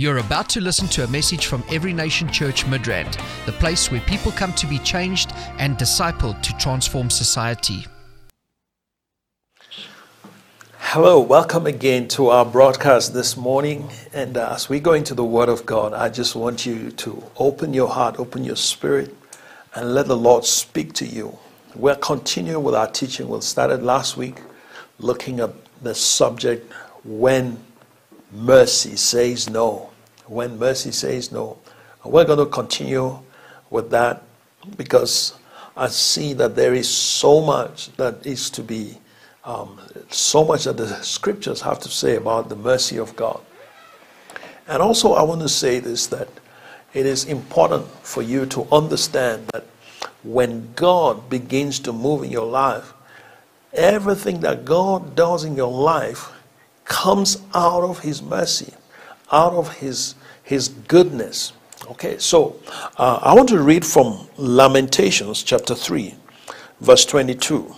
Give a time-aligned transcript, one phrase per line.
[0.00, 4.00] You're about to listen to a message from Every Nation Church Midrand, the place where
[4.00, 7.84] people come to be changed and discipled to transform society.
[10.78, 13.90] Hello, welcome again to our broadcast this morning.
[14.14, 17.22] And uh, as we go into the Word of God, I just want you to
[17.36, 19.14] open your heart, open your spirit,
[19.74, 21.36] and let the Lord speak to you.
[21.74, 23.28] We're continuing with our teaching.
[23.28, 24.40] We started last week
[24.98, 25.50] looking at
[25.82, 26.72] the subject
[27.04, 27.58] when
[28.32, 29.89] mercy says no.
[30.30, 31.58] When mercy says no.
[32.04, 33.18] We're going to continue
[33.68, 34.22] with that
[34.76, 35.34] because
[35.76, 38.98] I see that there is so much that is to be,
[39.44, 43.40] um, so much that the scriptures have to say about the mercy of God.
[44.68, 46.28] And also, I want to say this that
[46.94, 49.64] it is important for you to understand that
[50.22, 52.92] when God begins to move in your life,
[53.72, 56.30] everything that God does in your life
[56.84, 58.74] comes out of His mercy,
[59.32, 60.14] out of His,
[60.50, 61.52] His goodness.
[61.92, 62.56] Okay, so
[62.98, 66.12] uh, I want to read from Lamentations chapter 3,
[66.80, 67.72] verse 22.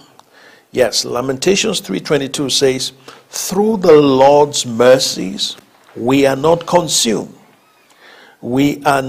[0.70, 2.92] Yes, Lamentations 3:22 says,
[3.28, 5.58] "Through the Lord's mercies
[5.94, 7.34] we are not consumed.
[8.40, 9.04] We are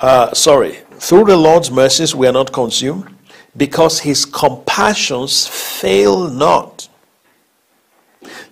[0.00, 3.04] uh, sorry, through the Lord's mercies we are not consumed,
[3.56, 6.88] because his compassions fail not.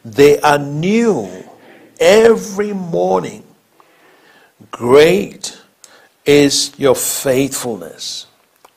[0.05, 1.29] They are new
[1.99, 3.43] every morning.
[4.77, 5.59] Great
[6.27, 8.27] is your faithfulness.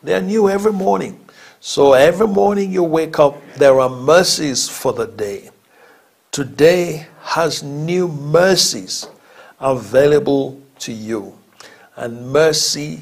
[0.02, 1.20] They are new every morning.
[1.60, 5.50] So every morning you wake up, there are mercies for the day.
[6.32, 9.10] Today has new mercies
[9.60, 11.38] available to you.
[11.98, 13.02] And mercy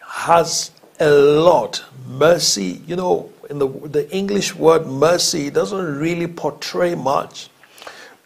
[0.00, 1.84] has a lot.
[2.06, 7.50] Mercy, you know, in the, the English word mercy doesn't really portray much.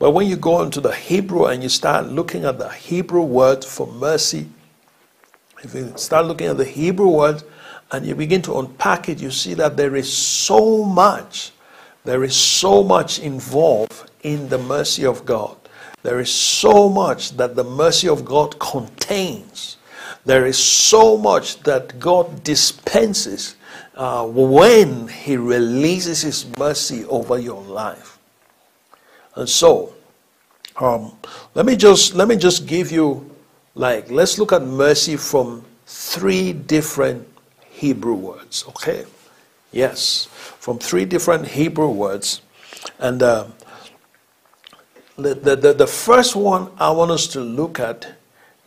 [0.03, 3.65] But when you go into the Hebrew and you start looking at the Hebrew word
[3.65, 4.49] for mercy,
[5.63, 7.45] if you start looking at the Hebrew word
[7.93, 11.53] and you begin to unpack it, you see that there is so much,
[12.03, 15.57] there is so much involved in the mercy of God.
[16.03, 19.77] There is so much that the mercy of God contains.
[20.25, 23.55] There is so much that God dispenses
[23.95, 28.12] uh, when He releases His mercy over your life.
[29.35, 29.95] And so,
[30.77, 31.13] um,
[31.55, 33.31] let me just let me just give you
[33.75, 37.27] like let's look at mercy from three different
[37.71, 38.65] Hebrew words.
[38.69, 39.05] Okay,
[39.73, 40.27] yes,
[40.59, 42.43] from three different Hebrew words,
[42.99, 43.47] and uh,
[45.17, 48.15] the, the, the first one I want us to look at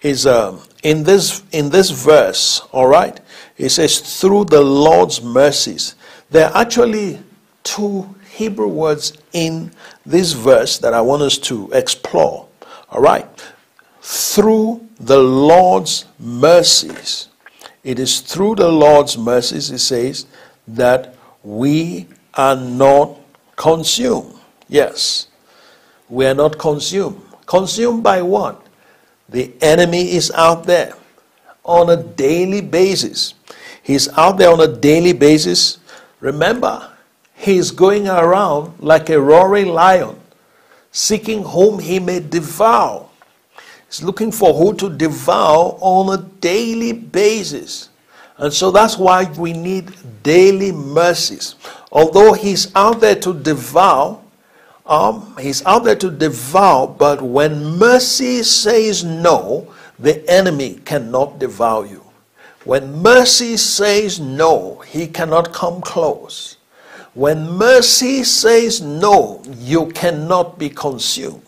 [0.02, 2.62] is um, in this in this verse.
[2.72, 3.20] All right,
[3.58, 5.96] it says through the Lord's mercies.
[6.30, 7.20] There are actually
[7.64, 9.72] two Hebrew words in
[10.06, 12.48] this verse that I want us to explore.
[12.90, 13.26] All right,
[14.02, 17.30] through the Lord's mercies.
[17.84, 20.26] It is through the Lord's mercies, it says,
[20.68, 23.18] that we are not
[23.56, 24.36] consumed.
[24.68, 25.28] Yes,
[26.10, 27.22] we are not consumed.
[27.46, 28.66] Consumed by what?
[29.30, 30.94] The enemy is out there
[31.64, 33.34] on a daily basis.
[33.82, 35.78] He's out there on a daily basis.
[36.20, 36.92] Remember,
[37.36, 40.20] he's going around like a roaring lion,
[40.92, 43.08] seeking whom he may devour.
[43.88, 47.90] He's looking for who to devour on a daily basis.
[48.38, 49.94] And so that's why we need
[50.24, 51.56] daily mercies.
[51.92, 54.20] Although he's out there to devour,
[54.86, 61.86] um, he's out there to devour, but when mercy says no, the enemy cannot devour
[61.86, 62.04] you.
[62.66, 66.55] When mercy says no, he cannot come close.
[67.16, 71.42] When mercy says no, you cannot be consumed.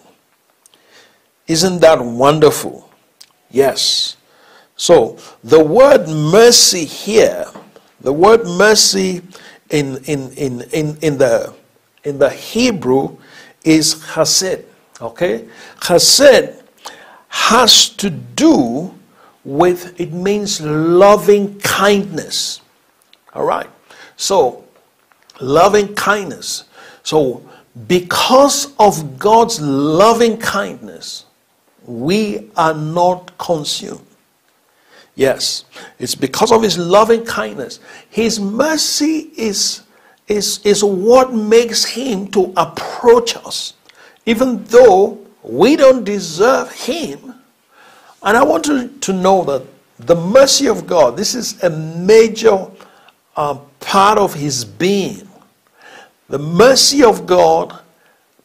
[1.46, 2.90] Isn't that wonderful?
[3.52, 4.16] Yes.
[4.78, 7.46] So the word mercy here,
[8.00, 9.22] the word mercy
[9.70, 11.54] in, in, in, in, in, the,
[12.06, 13.18] in the Hebrew
[13.64, 14.64] is chesed.
[15.02, 15.48] Okay?
[15.82, 16.64] Chesed
[17.28, 18.94] has to do
[19.44, 22.62] with, it means loving kindness.
[23.34, 23.70] All right?
[24.16, 24.64] So,
[25.40, 26.66] loving kindness.
[27.04, 27.42] So,
[27.88, 31.26] because of God's loving kindness,
[31.86, 34.02] we are not consumed.
[35.16, 35.66] Yes,
[36.00, 37.80] it's because of His loving kindness.
[38.10, 39.84] His mercy is
[40.28, 43.74] is, is what makes him to approach us,
[44.26, 47.34] even though we don't deserve him.
[48.22, 49.66] And I want to, to know that
[50.00, 52.68] the mercy of God, this is a major
[53.36, 55.27] uh, part of his being.
[56.30, 57.80] The mercy of God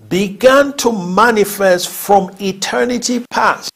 [0.08, 3.72] began to manifest from eternity past.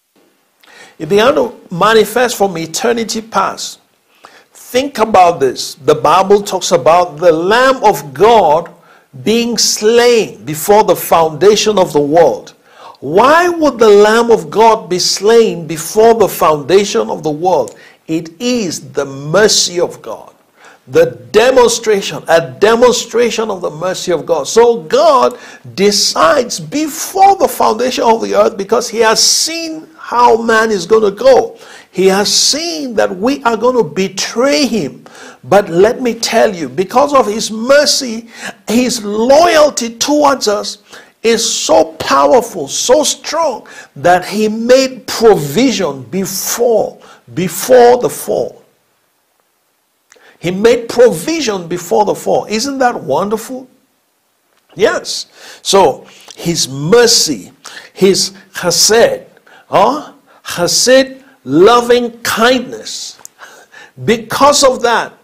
[0.99, 3.81] It began to manifest from eternity past.
[4.53, 5.75] Think about this.
[5.75, 8.73] The Bible talks about the Lamb of God
[9.25, 12.55] being slain before the foundation of the world.
[13.00, 17.76] Why would the Lamb of God be slain before the foundation of the world?
[18.06, 20.36] It is the mercy of God.
[20.88, 24.47] The demonstration, a demonstration of the mercy of God.
[24.47, 25.38] So God
[25.75, 31.03] decides before the foundation of the earth because He has seen how man is going
[31.03, 31.59] to go.
[31.91, 35.05] He has seen that we are going to betray Him.
[35.43, 38.29] But let me tell you, because of His mercy,
[38.69, 40.79] His loyalty towards us,
[41.27, 43.67] is so powerful, so strong
[43.97, 47.00] that he made provision before
[47.35, 48.62] before the fall.
[50.46, 52.46] He made provision before the fall.
[52.48, 53.69] Isn't that wonderful?
[54.76, 55.26] Yes.
[55.60, 56.06] So
[56.37, 57.50] his mercy,
[57.93, 59.26] his chesed,
[59.69, 60.12] huh?
[60.44, 63.20] chesed, loving kindness.
[64.04, 65.14] Because of that,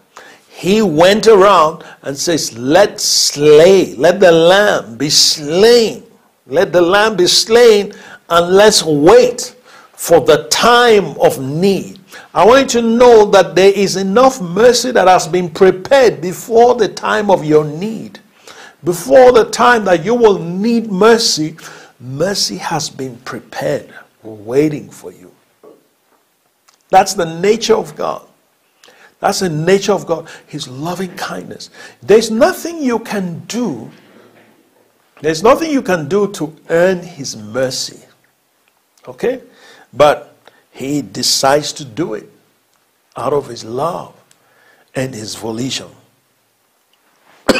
[0.49, 6.03] he went around and says, Let slay, let the lamb be slain.
[6.47, 7.93] Let the lamb be slain,
[8.27, 9.55] and let's wait
[9.93, 12.01] for the time of need.
[12.33, 16.73] I want you to know that there is enough mercy that has been prepared before
[16.73, 18.19] the time of your need.
[18.83, 21.55] Before the time that you will need mercy,
[21.99, 23.93] mercy has been prepared,
[24.23, 25.31] waiting for you.
[26.89, 28.27] That's the nature of God.
[29.19, 31.69] That's the nature of God, His loving kindness.
[32.01, 33.89] There's nothing you can do,
[35.21, 38.03] there's nothing you can do to earn His mercy.
[39.07, 39.41] Okay?
[39.93, 40.32] But
[40.73, 42.29] He decides to do it
[43.15, 44.13] out of His love
[44.95, 45.87] and His volition.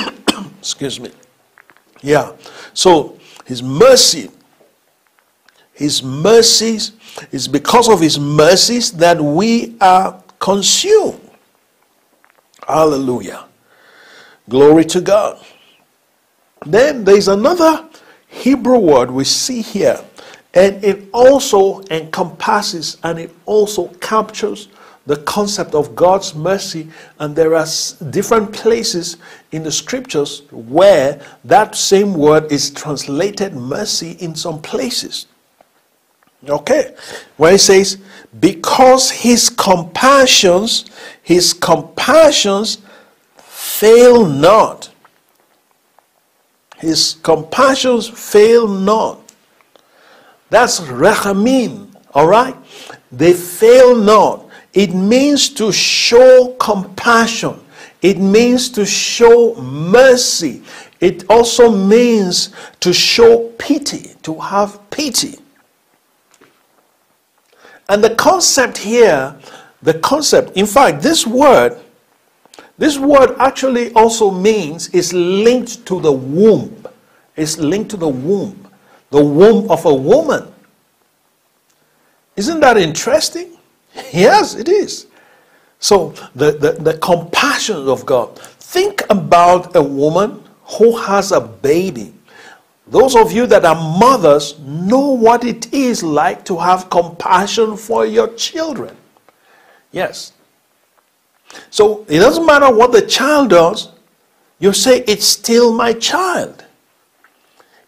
[0.60, 1.12] Excuse me.
[2.02, 2.34] Yeah.
[2.74, 4.32] So, His mercy,
[5.74, 6.94] His mercies,
[7.32, 11.22] is because of His mercies that we are consumed.
[12.68, 13.46] Hallelujah.
[14.50, 15.44] Glory to God.
[16.66, 17.88] Then there's another
[18.28, 20.04] Hebrew word we see here,
[20.54, 24.68] and it also encompasses and it also captures
[25.06, 26.90] the concept of God's mercy.
[27.20, 27.66] And there are
[28.10, 29.18] different places
[29.52, 35.26] in the scriptures where that same word is translated mercy in some places.
[36.48, 36.94] Okay,
[37.38, 37.98] where it says,
[38.40, 40.86] because his compassions,
[41.22, 42.80] his compassions
[43.38, 44.90] fail not.
[46.80, 49.23] His compassions fail not.
[50.54, 52.56] That's rechamim, all right?
[53.12, 54.46] They fail not.
[54.72, 57.60] It means to show compassion.
[58.04, 60.62] It means to show mercy.
[61.00, 65.40] It also means to show pity, to have pity.
[67.90, 69.36] And the concept here,
[69.82, 71.82] the concept, in fact, this word,
[72.78, 76.86] this word actually also means is linked to the womb.
[77.36, 78.63] It's linked to the womb,
[79.14, 80.44] the womb of a woman.
[82.36, 83.50] Isn't that interesting?
[84.12, 85.06] Yes, it is.
[85.80, 88.40] So, the, the, the compassion of God.
[88.76, 90.44] Think about a woman
[90.78, 92.14] who has a baby
[92.88, 98.06] those of you that are mothers know what it is like to have compassion for
[98.06, 98.96] your children.
[99.92, 100.34] Yes.
[101.70, 103.90] So it doesn't matter what the child does,
[104.60, 106.63] you say, It's still my child.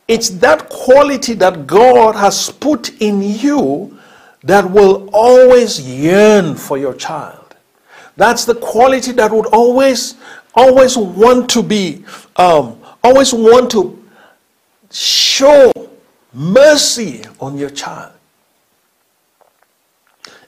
[0.08, 3.98] It's that quality that God has put in you
[4.44, 7.56] that will always yearn for your child.
[8.16, 10.16] That's the quality that would always,
[10.54, 14.02] always want to be, um, always want to
[14.92, 15.72] show
[16.32, 18.12] mercy on your child.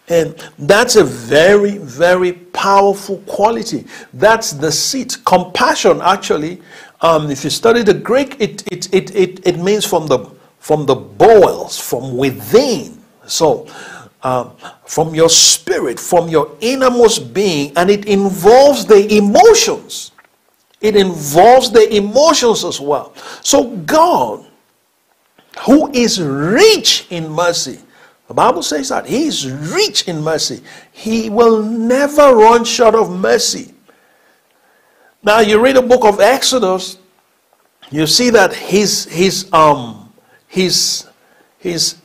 [0.09, 3.85] And that's a very, very powerful quality.
[4.13, 5.17] That's the seat.
[5.25, 6.61] Compassion, actually,
[7.01, 10.19] um, if you study the Greek, it, it, it, it, it means from the,
[10.59, 13.01] from the bowels, from within.
[13.25, 13.67] So,
[14.23, 20.11] um, from your spirit, from your innermost being, and it involves the emotions.
[20.81, 23.13] It involves the emotions as well.
[23.41, 24.45] So, God,
[25.61, 27.79] who is rich in mercy,
[28.27, 30.61] the Bible says that He is rich in mercy.
[30.91, 33.73] He will never run short of mercy.
[35.23, 36.97] Now, you read the book of Exodus,
[37.89, 40.13] you see that he's his, um,
[40.47, 41.07] his,
[41.57, 41.95] his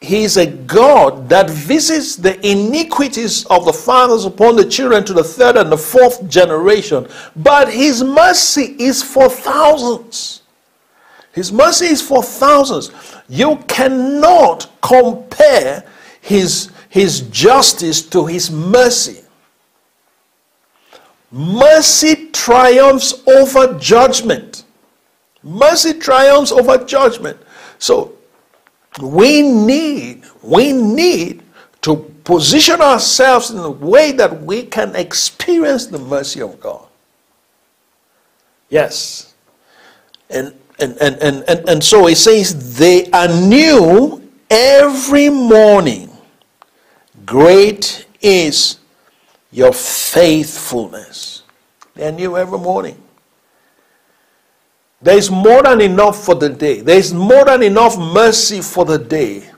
[0.00, 5.12] he is a God that visits the iniquities of the fathers upon the children to
[5.12, 7.08] the third and the fourth generation.
[7.34, 10.42] But his mercy is for thousands.
[11.32, 12.92] His mercy is for thousands.
[13.28, 15.84] You cannot compare
[16.20, 19.24] his, his justice to his mercy.
[21.30, 24.64] Mercy triumphs over judgment.
[25.42, 27.38] Mercy triumphs over judgment.
[27.78, 28.14] So
[29.02, 31.42] we need, we need
[31.82, 36.86] to position ourselves in a way that we can experience the mercy of God.
[38.68, 39.34] Yes.
[40.28, 46.10] And and, and, and, and, and so it says they are new every morning.
[47.26, 48.78] Great is
[49.50, 51.42] your faithfulness.
[51.94, 53.02] They are new every morning.
[55.00, 56.80] There is more than enough for the day.
[56.80, 59.48] There is more than enough mercy for the day.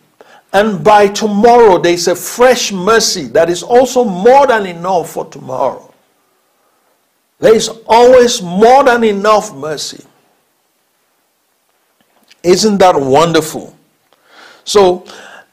[0.53, 5.25] And by tomorrow, there is a fresh mercy that is also more than enough for
[5.27, 5.93] tomorrow.
[7.39, 10.05] There is always more than enough mercy.
[12.43, 13.77] Isn't that wonderful?
[14.65, 15.05] So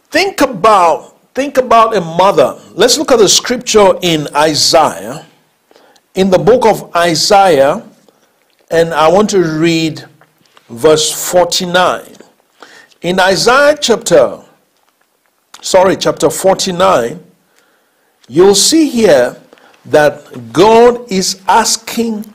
[0.10, 2.60] think about think about a mother.
[2.74, 5.24] Let's look at the scripture in Isaiah.
[6.16, 7.88] In the book of Isaiah,
[8.72, 10.04] and I want to read
[10.68, 12.16] verse 49.
[13.04, 14.42] In Isaiah chapter,
[15.62, 17.24] sorry, chapter 49,
[18.28, 19.40] you'll see here
[19.86, 22.26] that God is asking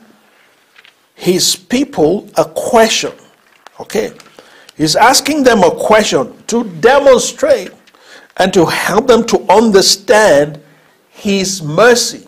[1.13, 3.11] his people a question.
[3.81, 4.13] Okay?
[4.77, 7.71] He's asking them a question to demonstrate
[8.37, 10.59] and to help them to understand
[11.09, 12.27] his mercy.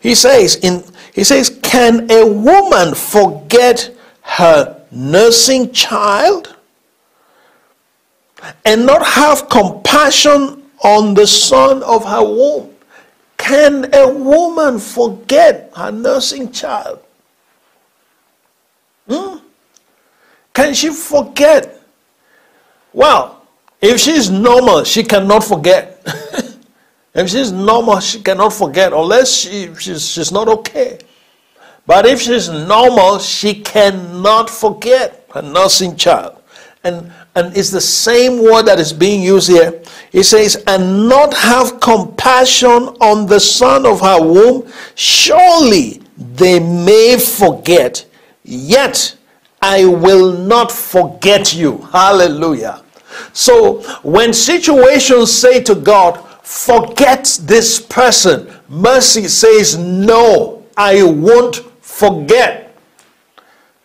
[0.00, 0.84] He says in
[1.16, 6.54] he says, Can a woman forget her nursing child
[8.66, 12.70] and not have compassion on the son of her womb?
[13.38, 16.98] Can a woman forget her nursing child?
[19.08, 19.38] Hmm?
[20.52, 21.80] Can she forget?
[22.92, 23.35] Well,
[23.80, 26.02] if she's normal, she cannot forget.
[27.14, 30.98] if she's normal, she cannot forget unless she, she's, she's not okay.
[31.86, 36.42] But if she's normal, she cannot forget her nursing child.
[36.82, 39.82] And, and it's the same word that is being used here.
[40.10, 44.70] He says, and not have compassion on the son of her womb.
[44.94, 48.06] Surely they may forget,
[48.42, 49.16] yet
[49.60, 51.78] I will not forget you.
[51.92, 52.82] Hallelujah.
[53.32, 62.76] So when situations say to God, forget this person, mercy says, no, I won't forget.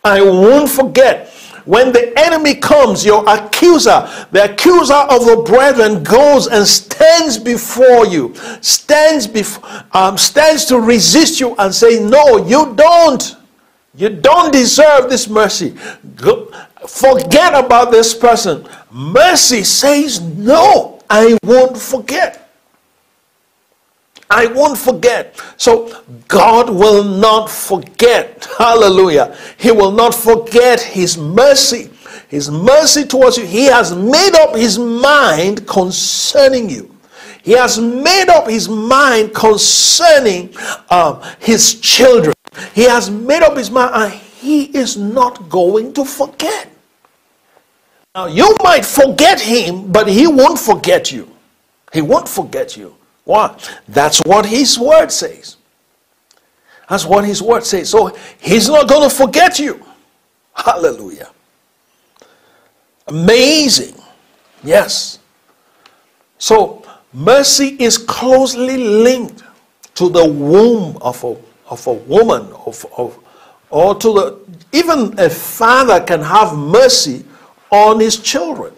[0.04, 1.28] I won't forget.
[1.64, 8.06] When the enemy comes, your accuser, the accuser of the brethren, goes and stands before
[8.06, 13.36] you, stands before, um, stands to resist you and say, "No, you don't.
[13.94, 15.76] You don't deserve this mercy.
[16.16, 16.50] Go,
[16.86, 22.42] forget about this person." Mercy says, "No, I won't forget."
[24.32, 25.38] I won't forget.
[25.58, 28.48] So God will not forget.
[28.56, 29.36] Hallelujah.
[29.58, 31.90] He will not forget his mercy.
[32.28, 33.44] His mercy towards you.
[33.44, 36.96] He has made up his mind concerning you.
[37.42, 40.54] He has made up his mind concerning
[40.88, 42.34] um, his children.
[42.74, 46.71] He has made up his mind and he is not going to forget.
[48.14, 51.30] Now, you might forget him, but he won't forget you.
[51.92, 52.94] He won't forget you.
[53.24, 53.56] Why?
[53.88, 55.56] That's what his word says.
[56.88, 57.88] That's what his word says.
[57.88, 59.82] So he's not going to forget you.
[60.54, 61.30] Hallelujah.
[63.06, 63.94] Amazing.
[64.62, 65.18] Yes.
[66.36, 69.42] So mercy is closely linked
[69.94, 71.36] to the womb of a,
[71.70, 73.18] of a woman, of, of,
[73.70, 74.38] or to the,
[74.72, 77.24] even a father can have mercy
[77.72, 78.72] on his children.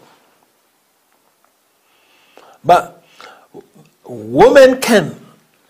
[2.64, 3.04] But
[4.06, 5.20] women can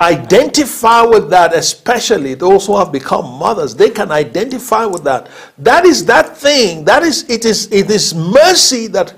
[0.00, 3.74] identify with that, especially those who have become mothers.
[3.74, 5.28] They can identify with that.
[5.58, 6.84] That is that thing.
[6.84, 9.14] That is it is it is mercy that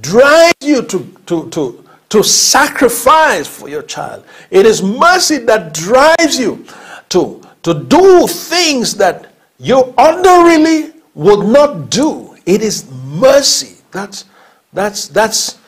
[0.00, 4.24] drives you to to to to sacrifice for your child.
[4.50, 6.64] It is mercy that drives you
[7.08, 12.25] to to do things that you ordinarily would not do.
[12.46, 13.76] It is mercy.
[13.90, 14.24] That's
[14.72, 15.58] that's that's,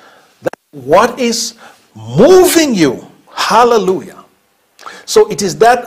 [0.43, 1.55] that's what is
[1.95, 3.07] moving you.
[3.33, 4.25] Hallelujah.
[5.07, 5.85] So it is that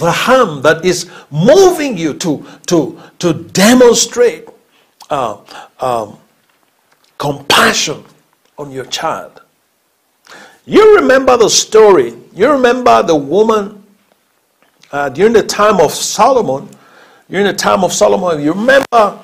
[0.00, 4.48] raham that is moving you to, to, to demonstrate
[5.10, 5.38] uh,
[5.80, 6.18] um,
[7.18, 8.04] compassion
[8.56, 9.42] on your child.
[10.64, 12.14] You remember the story.
[12.32, 13.82] You remember the woman
[14.92, 16.68] uh, during the time of Solomon.
[17.28, 19.18] During the time of Solomon, you remember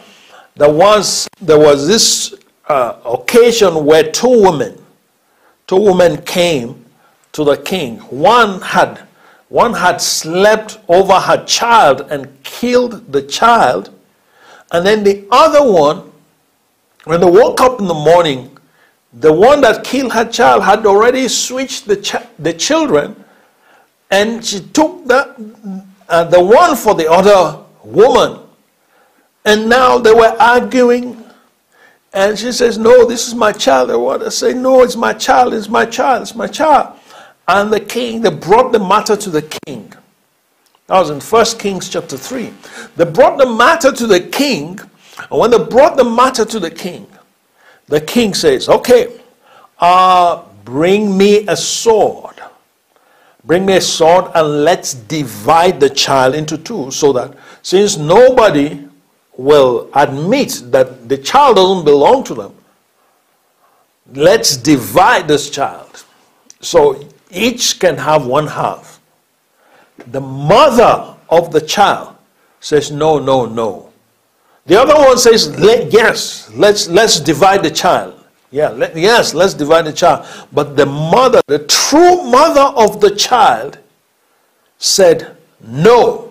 [0.58, 2.34] there was there was this
[2.68, 4.84] uh, occasion where two women
[5.68, 6.84] two women came
[7.32, 7.98] to the king.
[8.10, 9.02] One had
[9.48, 13.90] one had slept over her child and killed the child,
[14.72, 16.10] and then the other one,
[17.04, 18.58] when they woke up in the morning,
[19.12, 23.16] the one that killed her child had already switched the, ch- the children,
[24.10, 25.54] and she took the,
[26.10, 28.40] uh, the one for the other woman.
[29.48, 31.24] And now they were arguing
[32.12, 33.88] and she says, No, this is my child.
[33.88, 36.98] They want to say, No, it's my child, it's my child, it's my child.
[37.48, 39.90] And the king, they brought the matter to the king.
[40.86, 42.52] That was in 1 Kings chapter 3.
[42.96, 44.78] They brought the matter to the king.
[45.30, 47.06] And when they brought the matter to the king,
[47.86, 49.18] the king says, Okay,
[49.78, 52.34] uh, bring me a sword.
[53.44, 58.87] Bring me a sword and let's divide the child into two so that since nobody
[59.38, 62.54] will admit that the child doesn't belong to them,
[64.12, 66.04] let's divide this child.
[66.60, 69.00] So each can have one half.
[70.08, 72.16] The mother of the child
[72.60, 73.92] says, No, no, no.
[74.66, 78.14] The other one says, let, Yes, let's, let's divide the child.
[78.50, 80.26] Yeah, let, yes, let's divide the child.
[80.52, 83.78] But the mother, the true mother of the child,
[84.78, 86.27] said, No,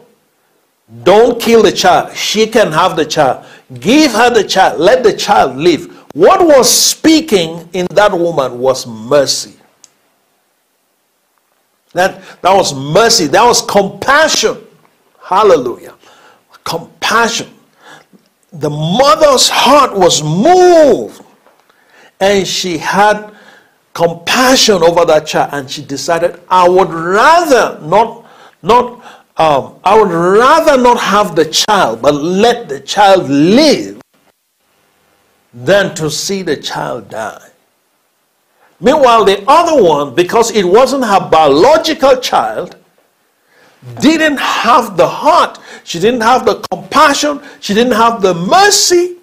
[1.04, 2.16] don't kill the child.
[2.16, 3.46] She can have the child.
[3.80, 4.80] Give her the child.
[4.80, 5.94] Let the child live.
[6.14, 9.54] What was speaking in that woman was mercy.
[11.94, 13.28] That, that was mercy.
[13.28, 14.58] That was compassion.
[15.22, 15.96] Hallelujah.
[16.64, 17.50] Compassion.
[18.54, 21.22] The mother's heart was moved.
[22.20, 23.36] And she had
[23.94, 25.50] compassion over that child.
[25.54, 28.26] And she decided, I would rather not,
[28.62, 29.04] not
[29.38, 34.02] um, I would rather not have the child, but let the child live
[35.54, 37.50] than to see the child die.
[38.80, 42.76] Meanwhile, the other one, because it wasn't her biological child,
[44.00, 49.18] didn't have the heart, she didn't have the compassion, she didn't have the mercy.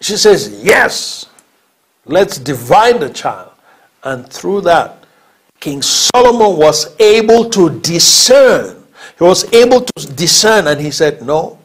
[0.00, 1.26] She says, Yes,
[2.04, 3.50] let's divide the child.
[4.02, 5.04] And through that,
[5.60, 8.75] King Solomon was able to discern.
[9.18, 11.58] He was able to discern, and he said, No,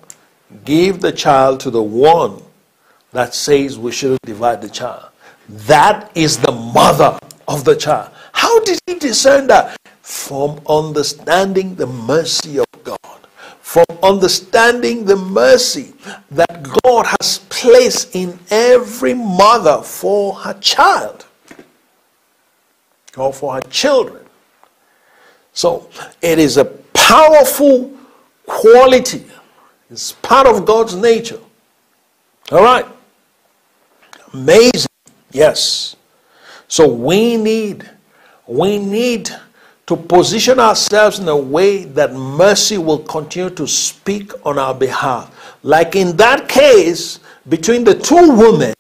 [0.64, 2.42] give the child to the one
[3.12, 5.10] that says we shouldn't divide the child.
[5.50, 8.12] That is the mother of the child.
[8.32, 9.78] How did he discern that?
[10.02, 12.98] From understanding the mercy of God.
[13.60, 15.94] From understanding the mercy
[16.32, 21.26] that God has placed in every mother for her child
[23.18, 24.26] or for her children.
[25.54, 25.90] So
[26.22, 27.92] it is a powerful
[28.46, 29.26] quality,
[29.90, 31.40] it's part of God's nature.
[32.52, 32.86] All right.
[34.34, 34.88] Amazing.
[35.32, 35.96] Yes.
[36.68, 37.90] So we need,
[38.48, 39.30] we need
[39.88, 45.58] to position ourselves in a way that mercy will continue to speak on our behalf.
[45.64, 48.74] Like in that case, between the two women,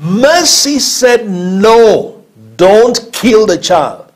[0.00, 2.18] mercy said no
[2.58, 4.07] don't kill the child.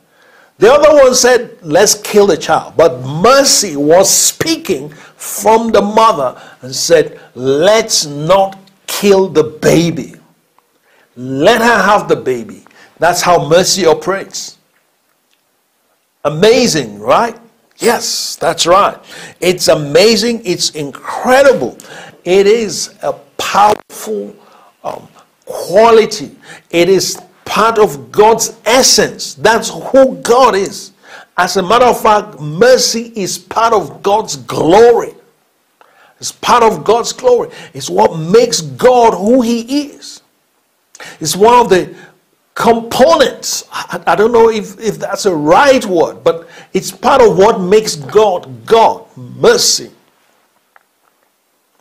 [0.63, 2.75] The other one said, Let's kill the child.
[2.77, 10.15] But mercy was speaking from the mother and said, Let's not kill the baby.
[11.17, 12.63] Let her have the baby.
[12.97, 14.57] That's how mercy operates.
[16.23, 17.37] Amazing, right?
[17.79, 18.97] Yes, that's right.
[19.41, 20.43] It's amazing.
[20.45, 21.77] It's incredible.
[22.23, 24.33] It is a powerful
[24.85, 25.09] um,
[25.43, 26.37] quality.
[26.69, 27.19] It is
[27.53, 29.35] part of God's essence.
[29.35, 30.91] That's who God is.
[31.37, 35.13] As a matter of fact, mercy is part of God's glory.
[36.19, 37.51] It's part of God's glory.
[37.75, 40.23] It's what makes God who He is.
[41.19, 41.95] It's one of the
[42.55, 43.65] components.
[43.71, 47.61] I, I, don't know if, if that's a right word, but it's part of what
[47.61, 49.05] makes God God.
[49.15, 49.91] Mercy.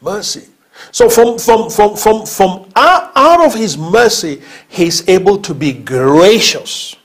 [0.02, 0.51] Mercy.
[0.90, 6.97] So from, from, from, from, from out, of his mercy, he's able to be gracious.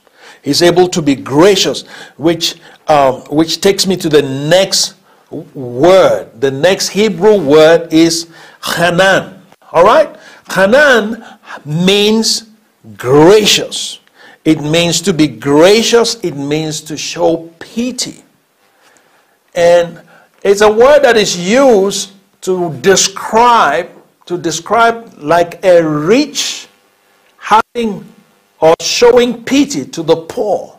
[0.42, 1.86] He's able to be gracious,
[2.16, 4.94] which, um, which takes me to the next
[5.30, 6.40] word.
[6.40, 8.28] The next Hebrew word is
[8.62, 9.42] Hanan.
[9.72, 10.16] All right?
[10.50, 11.24] Hanan
[11.64, 12.48] means
[12.96, 14.00] gracious.
[14.44, 18.22] It means to be gracious, it means to show pity.
[19.54, 20.00] And
[20.42, 22.12] it's a word that is used
[22.48, 23.90] to describe
[24.24, 26.66] to describe like a rich
[27.36, 28.10] having
[28.58, 30.78] or showing pity to the poor.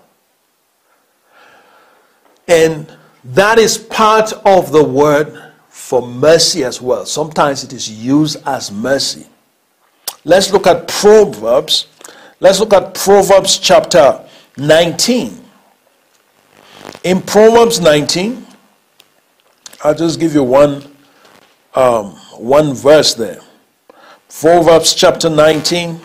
[2.48, 2.92] And
[3.24, 7.06] that is part of the word for mercy as well.
[7.06, 9.28] Sometimes it is used as mercy.
[10.26, 11.86] Let's look at proverbs.
[12.40, 14.28] Let's look at proverbs chapter
[14.58, 15.40] 19
[17.04, 18.46] In Proverbs 19,
[19.84, 20.89] I'll just give you one,
[21.76, 23.42] um, one verse there.
[24.30, 26.00] Proverbs chapter 19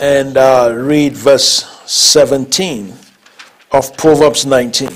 [0.00, 2.94] and uh, read verse 17
[3.72, 4.90] of Proverbs 19.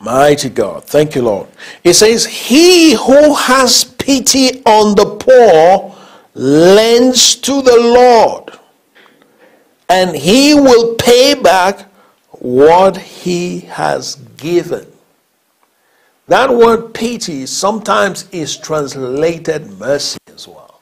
[0.00, 0.84] Mighty God.
[0.84, 1.48] Thank you, Lord.
[1.84, 5.96] It says, He who has pity on the poor
[6.34, 8.58] lends to the Lord,
[9.88, 11.82] and he will pay back
[12.30, 14.91] what he has given.
[16.32, 20.80] That word pity sometimes is translated mercy as well.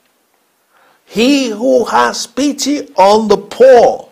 [1.05, 4.09] He who has pity on the poor,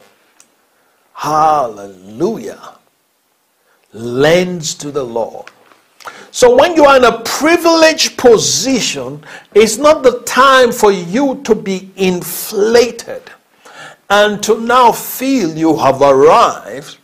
[1.14, 2.78] hallelujah,
[3.92, 5.48] lends to the Lord.
[6.32, 9.22] So when you are in a privileged position,
[9.54, 13.22] it's not the time for you to be inflated
[14.10, 16.98] and to now feel you have arrived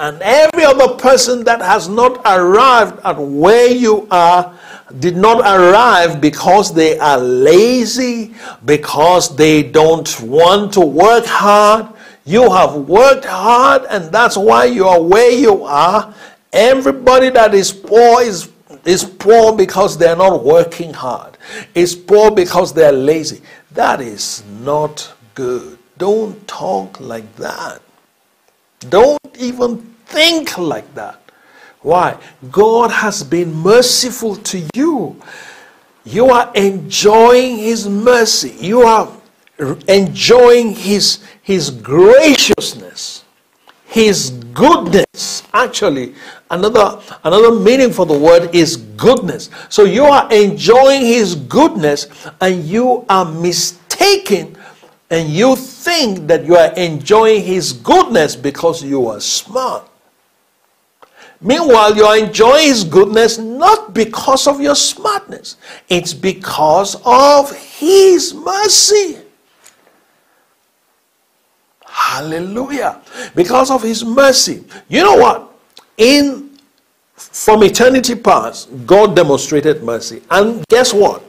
[0.00, 4.58] and every other person that has not arrived at where you are
[4.98, 8.34] did not arrive because they are lazy,
[8.64, 11.86] because they don't want to work hard.
[12.24, 16.14] You have worked hard, and that's why you are where you are.
[16.52, 18.50] Everybody that is poor is,
[18.86, 21.36] is poor because they're not working hard,
[21.74, 23.42] is poor because they're lazy.
[23.72, 25.78] That is not good.
[25.98, 27.82] Don't talk like that.
[28.88, 31.20] Don't even think like that.
[31.82, 32.18] Why?
[32.50, 35.20] God has been merciful to you.
[36.04, 38.50] You are enjoying His mercy.
[38.60, 39.10] You are
[39.88, 43.24] enjoying His, His graciousness,
[43.86, 45.42] His goodness.
[45.54, 46.14] Actually,
[46.50, 49.50] another, another meaning for the word is goodness.
[49.68, 52.08] So you are enjoying His goodness
[52.40, 54.56] and you are mistaken
[55.10, 59.89] and you think that you are enjoying His goodness because you are smart.
[61.40, 65.56] Meanwhile, you are enjoying His goodness not because of your smartness,
[65.88, 69.18] it's because of His mercy.
[71.86, 73.00] Hallelujah.
[73.34, 74.64] Because of His mercy.
[74.88, 75.50] You know what?
[75.96, 76.50] In
[77.14, 80.22] from eternity past, God demonstrated mercy.
[80.30, 81.22] And guess what?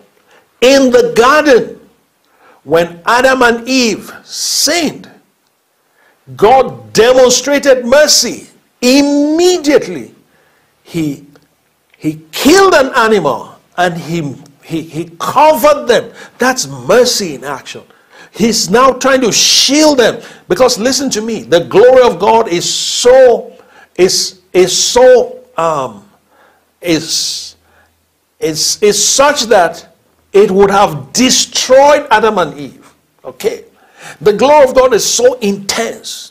[0.62, 1.80] In the garden,
[2.64, 5.10] when Adam and Eve sinned,
[6.36, 8.51] God demonstrated mercy
[8.82, 10.16] Immediately,
[10.84, 11.26] he,
[11.98, 16.12] he killed an animal and he, he, he covered them.
[16.38, 17.84] That's mercy in action.
[18.32, 22.72] He's now trying to shield them because listen to me, the glory of God is
[22.74, 23.52] so
[23.96, 26.10] is is so um
[26.82, 27.56] is
[28.40, 29.96] is is such that
[30.32, 32.94] it would have destroyed Adam and Eve.
[33.26, 33.66] Okay?
[34.22, 36.31] The glory of God is so intense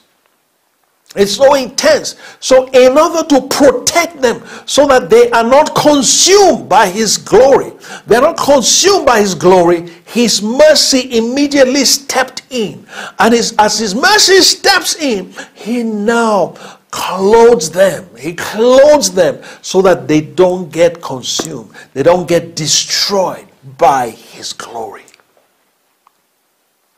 [1.17, 2.15] it's so intense.
[2.39, 7.73] So, in order to protect them so that they are not consumed by His glory,
[8.07, 12.87] they're not consumed by His glory, His mercy immediately stepped in.
[13.19, 16.55] And his, as His mercy steps in, He now
[16.93, 18.09] clothes them.
[18.17, 24.53] He clothes them so that they don't get consumed, they don't get destroyed by His
[24.53, 25.03] glory.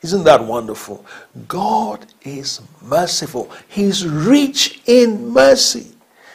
[0.03, 1.07] Isn't that wonderful?
[1.47, 3.51] God is merciful.
[3.69, 5.93] He's rich in mercy.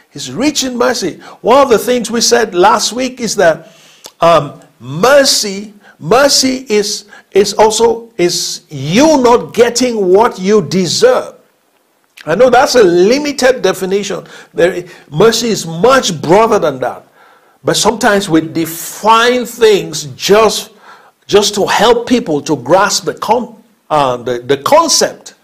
[0.10, 1.19] He's rich in mercy.
[1.41, 3.73] One of the things we said last week is that
[4.21, 11.36] um, mercy, mercy is is also is you not getting what you deserve.
[12.25, 14.25] I know that's a limited definition.
[14.53, 17.06] There, mercy is much broader than that.
[17.63, 20.71] But sometimes we define things just
[21.27, 23.57] just to help people to grasp the, con-
[23.89, 25.36] uh, the, the concept,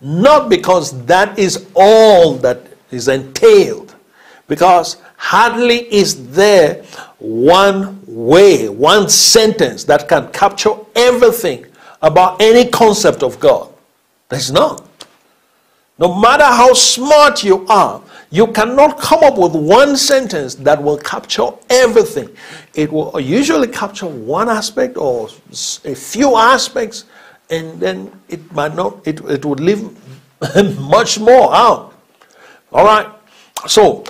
[0.00, 2.60] not because that is all that
[2.90, 3.94] is entailed,
[4.48, 6.82] because hardly is there
[7.18, 11.64] one way, one sentence that can capture everything
[12.02, 13.72] about any concept of God.
[14.28, 14.78] There's none.
[15.98, 20.96] No matter how smart you are, you cannot come up with one sentence that will
[20.96, 22.34] capture everything.
[22.74, 25.28] It will usually capture one aspect or
[25.84, 27.04] a few aspects,
[27.52, 29.82] and then it might not, it, it would leave
[30.80, 31.94] much more out.
[32.72, 33.06] All right.
[33.68, 34.04] So,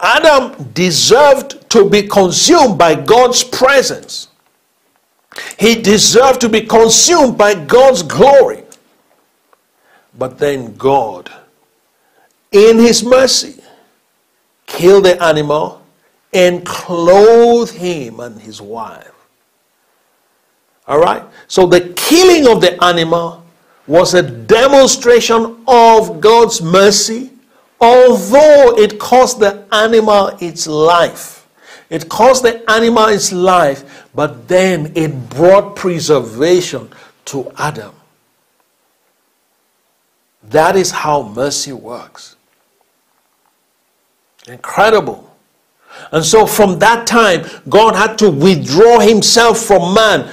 [0.00, 4.28] Adam deserved to be consumed by God's presence.
[5.58, 8.64] He deserved to be consumed by God's glory.
[10.18, 11.30] But then God,
[12.50, 13.62] in His mercy,
[14.66, 15.82] killed the animal
[16.32, 19.15] and clothed him and his wife.
[20.86, 21.22] All right?
[21.48, 23.44] So the killing of the animal
[23.86, 27.30] was a demonstration of God's mercy,
[27.80, 31.46] although it cost the animal its life,
[31.88, 36.88] it cost the animal its life, but then it brought preservation
[37.26, 37.94] to Adam.
[40.42, 42.36] That is how mercy works.
[44.46, 45.36] Incredible.
[46.12, 50.30] And so from that time, God had to withdraw himself from man.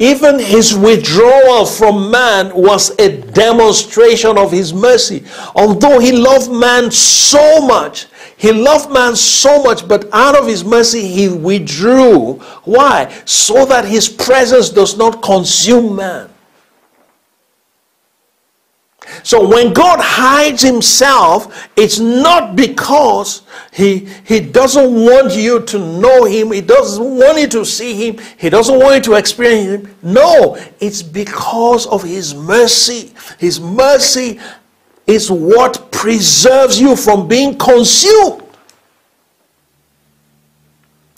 [0.00, 5.24] Even his withdrawal from man was a demonstration of his mercy.
[5.54, 10.64] Although he loved man so much, he loved man so much, but out of his
[10.64, 12.34] mercy he withdrew.
[12.64, 13.14] Why?
[13.24, 16.33] So that his presence does not consume man.
[19.22, 26.24] So when God hides himself, it's not because he, he doesn't want you to know
[26.24, 29.96] him, he doesn't want you to see him, he doesn't want you to experience him.
[30.02, 33.12] No, it's because of his mercy.
[33.38, 34.40] His mercy
[35.06, 38.42] is what preserves you from being consumed.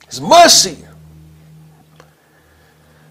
[0.06, 0.78] His mercy.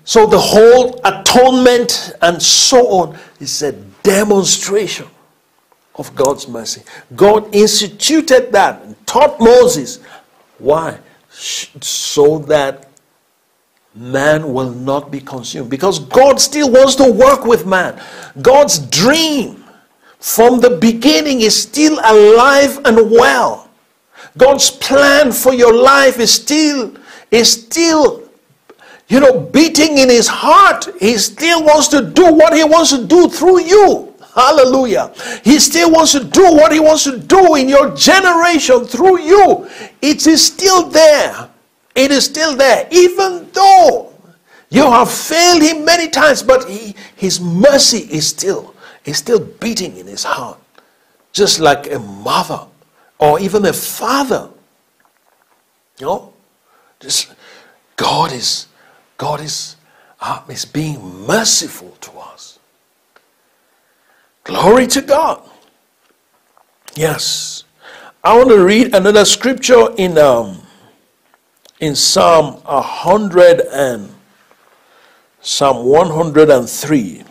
[0.06, 3.72] So the whole atonement and so on is a
[4.04, 5.08] demonstration
[5.96, 6.84] of God's mercy.
[7.16, 10.00] God instituted that and taught Moses.
[10.60, 11.00] Why?
[11.32, 12.88] So that
[13.96, 15.72] man will not be consumed.
[15.72, 18.00] Because God still wants to work with man.
[18.42, 19.64] God's dream
[20.20, 23.70] from the beginning is still alive and well.
[24.38, 26.96] God's plan for your life is still
[27.32, 28.25] is still
[29.08, 30.88] you know, beating in his heart.
[31.00, 34.14] He still wants to do what he wants to do through you.
[34.34, 35.14] Hallelujah.
[35.44, 39.70] He still wants to do what he wants to do in your generation through you.
[40.02, 41.50] It is still there.
[41.96, 42.88] It is still there.
[42.92, 44.14] Even though
[44.70, 49.96] you have failed him many times, but he, his mercy is still, is still beating
[49.96, 50.60] in his heart.
[51.32, 52.66] Just like a mother
[53.20, 54.50] or even a father.
[55.98, 56.34] You know?
[57.00, 57.34] Just
[57.96, 58.68] God is
[59.18, 59.76] God is,
[60.20, 62.60] uh, is being merciful to us.
[64.44, 65.42] Glory to God.
[66.96, 67.64] Yes.
[68.24, 70.62] I want to read another scripture in um,
[71.80, 74.10] in Psalm 100 and
[75.42, 77.24] Psalm 103.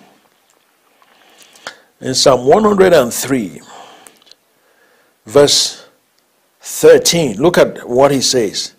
[2.00, 3.60] In Psalm 103,
[5.24, 5.86] verse
[6.60, 8.73] 13, look at what he says.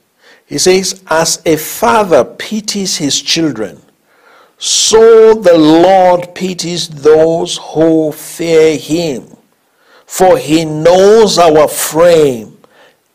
[0.45, 3.81] He says, As a father pities his children,
[4.58, 9.36] so the Lord pities those who fear him.
[10.05, 12.58] For he knows our frame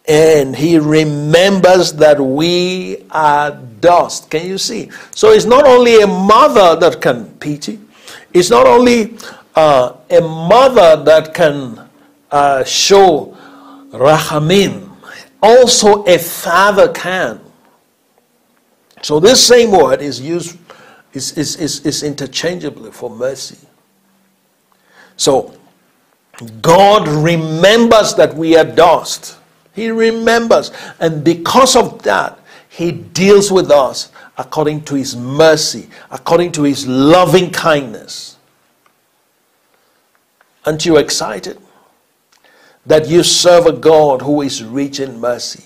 [0.07, 4.31] and he remembers that we are dust.
[4.31, 4.91] Can you see?
[5.15, 7.79] So it's not only a mother that can pity,
[8.35, 9.17] it's not only
[9.55, 11.89] uh, a mother that can
[12.31, 13.37] uh, show
[13.93, 14.90] rachamim,
[15.43, 17.41] also a father can.
[19.03, 20.59] So this same word is used
[21.13, 23.59] is, is, is, is interchangeably for mercy.
[25.17, 25.55] So
[26.63, 29.39] God remembers that we are dust.
[29.75, 30.71] He remembers.
[31.01, 36.87] And because of that, He deals with us according to His mercy, according to His
[36.87, 38.37] loving kindness.
[40.65, 41.59] Aren't you excited?
[42.87, 45.65] That you serve a God who is rich in mercy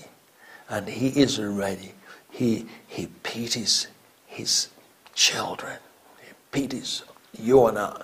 [0.69, 1.93] and he is ready.
[2.29, 3.87] He, he pities
[4.25, 4.69] his
[5.13, 5.77] children.
[6.25, 7.03] He pities
[7.39, 8.01] you and I.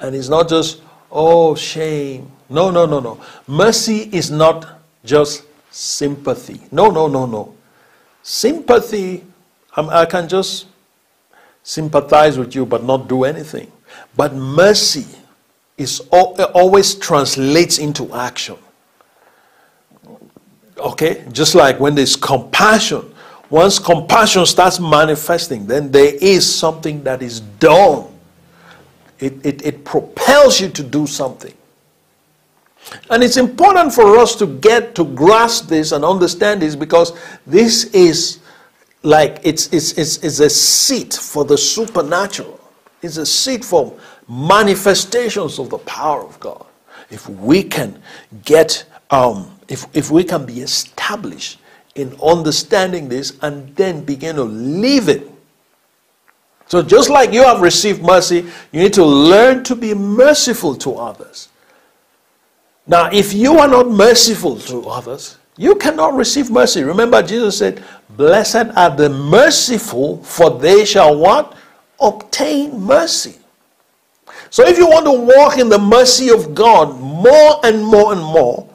[0.00, 2.30] And it's not just, oh, shame.
[2.48, 3.20] No, no, no, no.
[3.46, 6.60] Mercy is not just sympathy.
[6.70, 7.54] No, no, no, no.
[8.22, 9.24] Sympathy,
[9.74, 10.66] I can just
[11.62, 13.70] sympathize with you but not do anything.
[14.16, 15.06] But mercy
[15.82, 16.22] is uh,
[16.54, 18.56] always translates into action.
[20.78, 21.24] Okay?
[21.32, 23.12] Just like when there's compassion,
[23.50, 28.06] once compassion starts manifesting, then there is something that is done.
[29.18, 31.54] It, it, it propels you to do something.
[33.10, 37.12] And it's important for us to get to grasp this and understand this because
[37.46, 38.40] this is
[39.02, 42.58] like it's, it's, it's, it's a seat for the supernatural.
[43.02, 43.96] It's a seat for
[44.28, 46.64] manifestations of the power of God.
[47.10, 48.00] If we can
[48.44, 51.58] get, um, if, if we can be established
[51.94, 55.28] in understanding this and then begin to live it.
[56.66, 60.94] So, just like you have received mercy, you need to learn to be merciful to
[60.94, 61.48] others.
[62.86, 66.82] Now, if you are not merciful to others, you cannot receive mercy.
[66.82, 71.54] Remember, Jesus said, Blessed are the merciful, for they shall what?
[72.00, 73.38] Obtain mercy.
[74.52, 78.20] So if you want to walk in the mercy of God more and more and
[78.20, 78.68] more,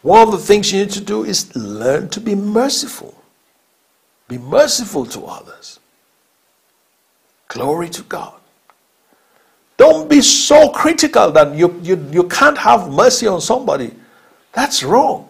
[0.00, 3.14] one of the things you need to do is learn to be merciful.
[4.28, 5.78] Be merciful to others.
[7.48, 8.32] Glory to God.
[9.76, 13.92] Don't be so critical that you, you, you can't have mercy on somebody.
[14.54, 15.28] That's wrong.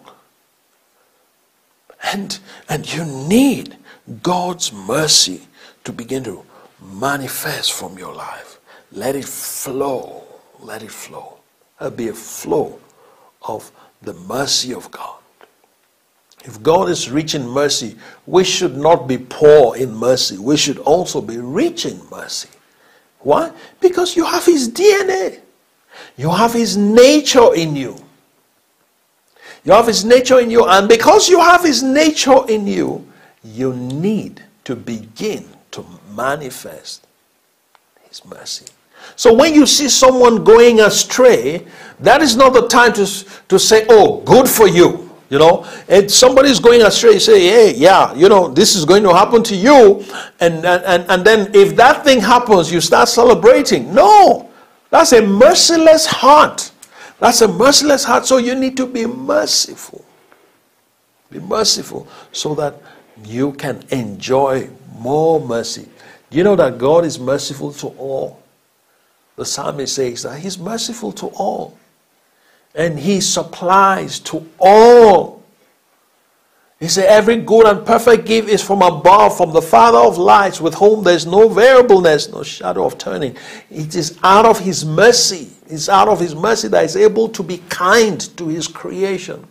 [2.13, 3.75] And, and you need
[4.23, 5.41] God's mercy
[5.83, 6.45] to begin to
[6.81, 8.48] manifest from your life.
[8.91, 10.23] Let it flow.
[10.59, 11.37] Let it flow.
[11.79, 12.79] There'll be a flow
[13.47, 13.71] of
[14.01, 15.19] the mercy of God.
[16.45, 20.37] If God is rich in mercy, we should not be poor in mercy.
[20.37, 22.49] We should also be rich in mercy.
[23.19, 23.51] Why?
[23.81, 25.39] Because you have His DNA,
[26.15, 27.97] you have His nature in you.
[29.65, 33.05] You have His nature in you, and because you have His nature in you,
[33.43, 37.05] you need to begin to manifest
[38.07, 38.65] His mercy.
[39.15, 41.67] So when you see someone going astray,
[41.99, 43.05] that is not the time to,
[43.49, 45.09] to say, oh, good for you.
[45.29, 49.03] You know, and somebody's going astray, you say, hey, yeah, you know, this is going
[49.03, 50.03] to happen to you.
[50.39, 53.93] And, and, and then if that thing happens, you start celebrating.
[53.93, 54.49] No,
[54.89, 56.71] that's a merciless heart.
[57.19, 58.25] That's a merciless heart.
[58.25, 60.03] So you need to be merciful.
[61.29, 62.81] Be merciful so that
[63.23, 65.87] you can enjoy more mercy.
[66.31, 68.38] You know that God is merciful to all.
[69.39, 71.77] The psalmist says that He's merciful to all
[72.75, 75.41] and he supplies to all.
[76.77, 80.59] He said, Every good and perfect gift is from above, from the Father of lights,
[80.59, 83.37] with whom there's no variableness, no shadow of turning.
[83.71, 85.49] It is out of his mercy.
[85.67, 89.47] It's out of his mercy that he's able to be kind to his creation.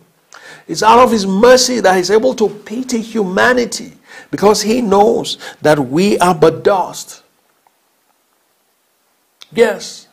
[0.67, 3.93] It's out of his mercy that he's able to pity humanity
[4.29, 7.23] because he knows that we are but dust.
[9.51, 10.09] Yes,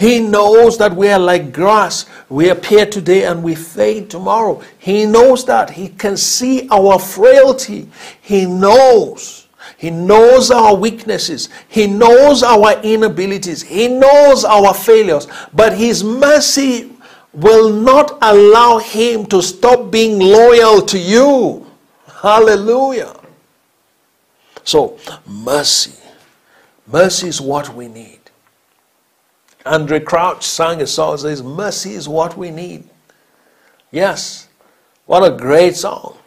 [0.00, 2.06] he knows that we are like grass.
[2.30, 4.62] We appear today and we fade tomorrow.
[4.78, 5.68] He knows that.
[5.68, 7.86] He can see our frailty.
[8.22, 9.46] He knows.
[9.76, 11.50] He knows our weaknesses.
[11.68, 13.60] He knows our inabilities.
[13.60, 15.28] He knows our failures.
[15.52, 16.92] But His mercy
[17.34, 21.66] will not allow Him to stop being loyal to you.
[22.22, 23.20] Hallelujah.
[24.64, 25.92] So, mercy.
[26.86, 28.19] Mercy is what we need.
[29.70, 32.82] Andraé Crouch sang a song that says, Mercy is what we need.
[33.92, 34.48] Yes,
[35.06, 36.18] what a great song.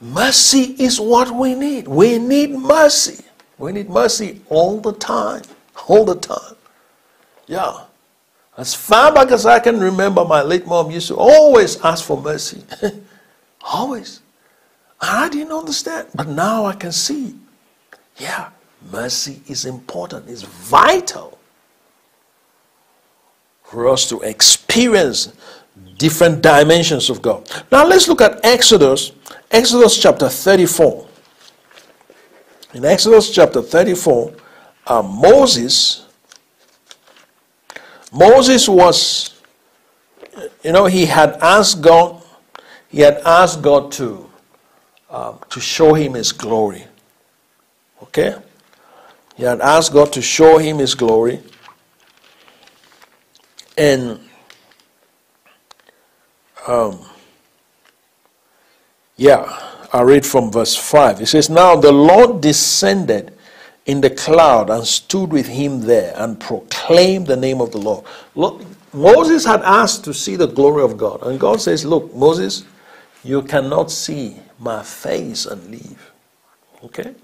[0.00, 1.86] Mercy is what we need.
[1.86, 3.24] We need mercy.
[3.56, 5.42] We need mercy all the time.
[5.86, 6.56] All the time.
[7.46, 7.84] Yeah.
[8.56, 12.20] As far back as I can remember, my late mom used to always ask for
[12.20, 12.64] mercy.
[13.62, 14.22] always.
[15.00, 16.08] I didn't understand.
[16.14, 17.36] But now I can see.
[18.18, 18.50] Yeah,
[18.90, 21.35] mercy is important, it's vital
[23.66, 25.32] for us to experience
[25.98, 27.48] different dimensions of God.
[27.70, 29.12] Now let's look at Exodus,
[29.50, 31.06] Exodus chapter 34.
[32.74, 34.34] In Exodus chapter 34,
[34.86, 36.06] uh, Moses,
[38.12, 39.40] Moses was,
[40.62, 42.22] you know, he had asked God,
[42.88, 44.30] he had asked God to,
[45.10, 46.84] um, to show him his glory.
[48.02, 48.36] Okay?
[49.36, 51.42] He had asked God to show him his glory.
[53.76, 54.20] And
[56.66, 56.98] um,
[59.16, 61.22] yeah, I read from verse 5.
[61.22, 63.32] It says, Now the Lord descended
[63.86, 68.04] in the cloud and stood with him there and proclaimed the name of the Lord.
[68.34, 68.62] Look,
[68.92, 71.22] Moses had asked to see the glory of God.
[71.22, 72.64] And God says, Look, Moses,
[73.22, 76.12] you cannot see my face and leave.
[76.84, 77.14] Okay?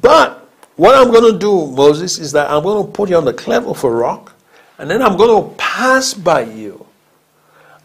[0.00, 3.24] But what I'm going to do, Moses, is that I'm going to put you on
[3.24, 4.35] the cleft of a rock
[4.78, 6.86] and then I'm going to pass by you.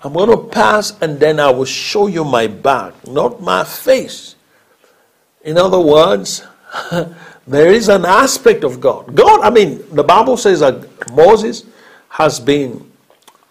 [0.04, 4.36] I'm going to pass and then I will show you my back, not my face.
[5.43, 6.43] In other words,
[7.47, 9.15] there is an aspect of God.
[9.15, 11.65] God, I mean, the Bible says that Moses
[12.09, 12.91] has been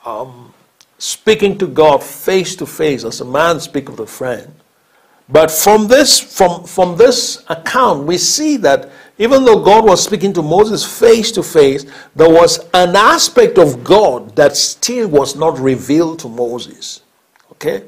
[0.05, 0.53] um,
[0.99, 4.55] speaking to God face to face as a man speaks with a friend.
[5.29, 8.91] But from this, from, from this account, we see that
[9.21, 11.85] even though God was speaking to Moses face to face,
[12.17, 17.03] there was an aspect of God that still was not revealed to Moses.
[17.53, 17.85] Okay?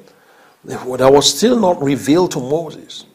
[0.66, 3.06] That was still not revealed to Moses.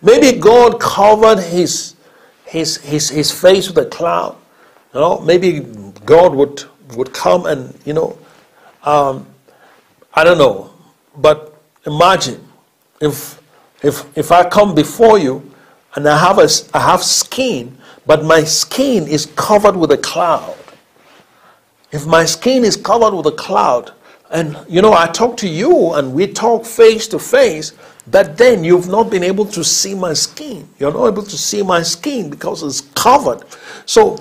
[0.00, 1.96] Maybe God covered his,
[2.44, 4.36] his, his, his face with a cloud.
[4.94, 5.58] You know, maybe
[6.04, 6.62] God would,
[6.94, 8.16] would come and, you know,
[8.84, 9.26] um,
[10.14, 10.70] I don't know.
[11.16, 11.52] But
[11.84, 12.46] imagine
[13.00, 13.42] if,
[13.82, 15.50] if, if I come before you
[15.96, 20.56] and I have, a, I have skin, but my skin is covered with a cloud.
[21.92, 23.92] if my skin is covered with a cloud,
[24.30, 27.74] and you know, I talk to you and we talk face to face,
[28.08, 30.68] but then you've not been able to see my skin.
[30.78, 33.44] You're not able to see my skin because it's covered.
[33.86, 34.18] So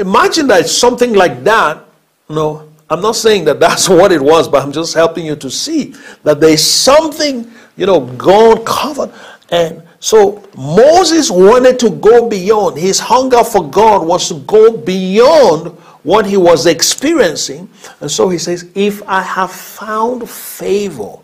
[0.00, 1.84] imagine that something like that.
[2.28, 5.50] No, I'm not saying that that's what it was, but I'm just helping you to
[5.50, 5.94] see
[6.24, 9.12] that there's something, you know, God covered.
[9.50, 12.76] And so Moses wanted to go beyond.
[12.76, 15.68] His hunger for God was to go beyond
[16.02, 17.70] what he was experiencing.
[18.00, 21.18] And so he says, If I have found favor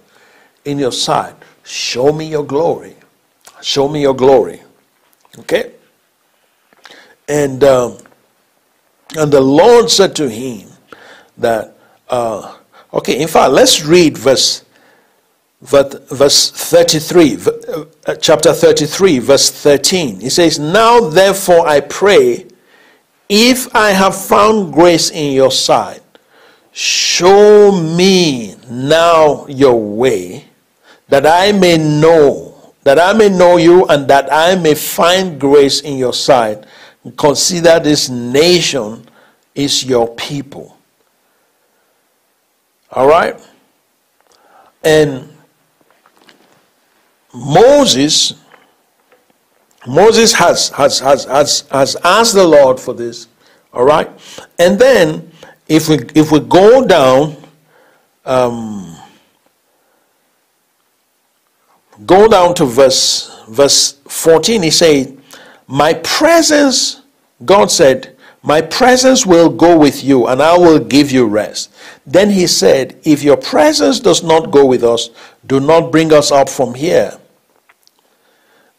[0.65, 2.95] in your sight, show me your glory.
[3.63, 4.63] Show me your glory.
[5.41, 5.73] Okay?
[7.27, 7.99] And, um,
[9.17, 10.69] and the Lord said to him
[11.37, 11.77] that,
[12.09, 12.57] uh,
[12.95, 14.65] okay, in fact, let's read verse,
[15.61, 17.39] verse 33,
[18.07, 20.21] uh, chapter 33, verse 13.
[20.21, 22.47] He says, Now therefore I pray
[23.29, 26.01] if I have found grace in your sight,
[26.73, 30.47] show me now your way,
[31.09, 35.81] that I may know, that I may know you, and that I may find grace
[35.81, 36.65] in your sight.
[37.17, 39.05] Consider this nation
[39.55, 40.77] is your people.
[42.91, 43.39] All right?
[44.83, 45.29] And
[47.49, 48.35] Moses
[49.87, 53.29] Moses has, has, has, has, has asked the Lord for this.
[53.73, 54.11] All right?
[54.59, 55.31] And then,
[55.69, 57.37] if we, if we go down,
[58.25, 58.97] um,
[62.05, 65.19] go down to verse, verse 14, he said,
[65.67, 67.03] My presence,
[67.45, 71.73] God said, my presence will go with you and I will give you rest.
[72.07, 75.11] Then he said, If your presence does not go with us,
[75.47, 77.19] do not bring us up from here.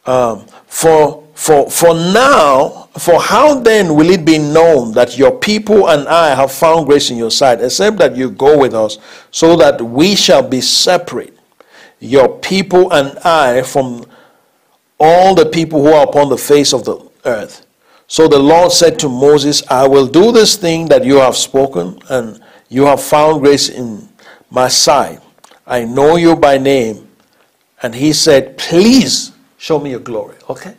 [0.09, 5.87] Um, for, for, for now, for how then will it be known that your people
[5.87, 8.97] and I have found grace in your sight, except that you go with us,
[9.29, 11.37] so that we shall be separate,
[11.99, 14.03] your people and I, from
[14.99, 17.67] all the people who are upon the face of the earth?
[18.07, 22.01] So the Lord said to Moses, I will do this thing that you have spoken,
[22.09, 24.09] and you have found grace in
[24.49, 25.19] my sight.
[25.67, 27.07] I know you by name.
[27.83, 30.37] And he said, Please Show me your glory.
[30.49, 30.73] Okay?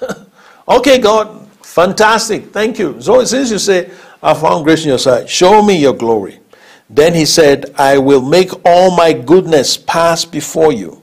[0.68, 1.46] okay, God.
[1.62, 2.46] Fantastic.
[2.46, 3.00] Thank you.
[3.00, 3.90] So since you say,
[4.22, 6.40] I found grace in your sight, show me your glory.
[6.88, 11.02] Then he said, I will make all my goodness pass before you,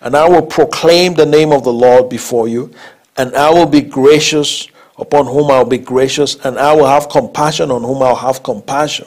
[0.00, 2.72] and I will proclaim the name of the Lord before you,
[3.18, 7.10] and I will be gracious upon whom I will be gracious, and I will have
[7.10, 9.06] compassion on whom I will have compassion.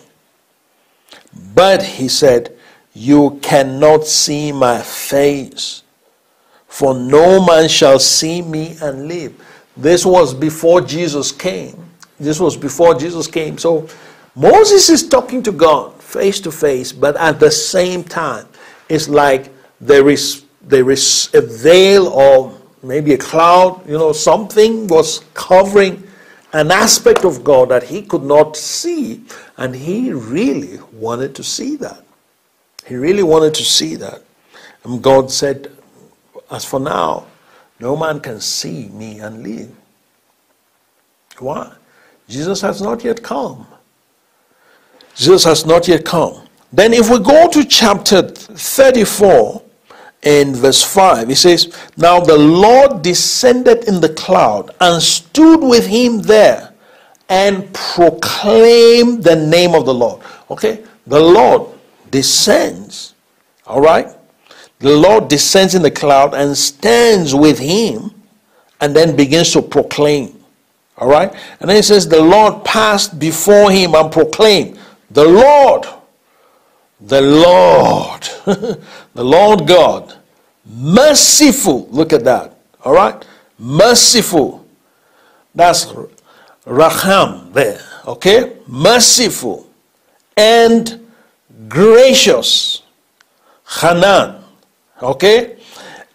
[1.55, 2.55] But he said,
[2.93, 5.81] You cannot see my face
[6.71, 9.33] for no man shall see me and live.
[9.75, 11.75] This was before Jesus came.
[12.17, 13.57] This was before Jesus came.
[13.57, 13.89] So
[14.35, 18.47] Moses is talking to God face to face, but at the same time,
[18.87, 19.49] it's like
[19.81, 26.07] there is there is a veil or maybe a cloud, you know, something was covering
[26.53, 29.23] an aspect of God that he could not see,
[29.57, 32.03] and he really wanted to see that.
[32.85, 34.21] He really wanted to see that.
[34.83, 35.71] And God said,
[36.51, 37.25] as for now,
[37.79, 39.71] no man can see me and live.
[41.39, 41.73] Why?
[42.27, 43.65] Jesus has not yet come.
[45.15, 46.47] Jesus has not yet come.
[46.71, 49.61] Then, if we go to chapter 34
[50.23, 55.85] in verse 5, he says, Now the Lord descended in the cloud and stood with
[55.85, 56.73] him there
[57.27, 60.21] and proclaimed the name of the Lord.
[60.49, 60.83] Okay?
[61.07, 61.77] The Lord
[62.09, 63.15] descends,
[63.65, 64.07] all right?
[64.81, 68.11] The Lord descends in the cloud and stands with him
[68.79, 70.43] and then begins to proclaim.
[70.97, 71.31] All right?
[71.59, 74.79] And then he says, The Lord passed before him and proclaimed,
[75.11, 75.85] The Lord,
[76.99, 78.21] the Lord,
[79.13, 80.15] the Lord God,
[80.65, 81.87] merciful.
[81.89, 82.57] Look at that.
[82.83, 83.23] All right?
[83.59, 84.65] Merciful.
[85.53, 85.93] That's
[86.65, 87.81] Raham there.
[88.07, 88.57] Okay?
[88.67, 89.69] Merciful
[90.35, 91.07] and
[91.67, 92.81] gracious.
[93.65, 94.40] Hanan
[95.01, 95.57] Okay?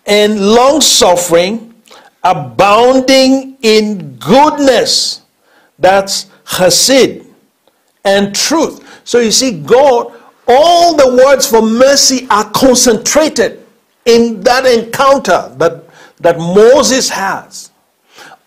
[0.07, 1.75] And long suffering,
[2.23, 5.23] abounding in goodness.
[5.79, 7.27] That's Hasid
[8.05, 9.03] and truth.
[9.05, 10.13] So you see, God,
[10.49, 13.65] all the words for mercy are concentrated
[14.05, 15.85] in that encounter that,
[16.19, 17.73] that Moses has.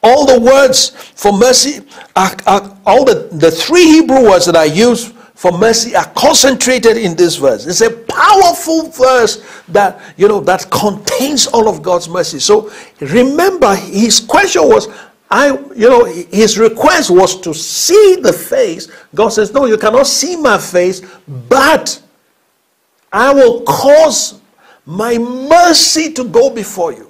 [0.01, 1.85] All the words for mercy
[2.15, 6.97] are, are all the, the three Hebrew words that I use for mercy are concentrated
[6.97, 7.65] in this verse.
[7.65, 12.39] It's a powerful verse that you know that contains all of God's mercy.
[12.39, 12.69] So
[12.99, 14.89] remember, his question was,
[15.31, 18.89] I, you know, his request was to see the face.
[19.15, 21.01] God says, No, you cannot see my face,
[21.47, 22.01] but
[23.09, 24.41] I will cause
[24.85, 27.08] my mercy to go before you.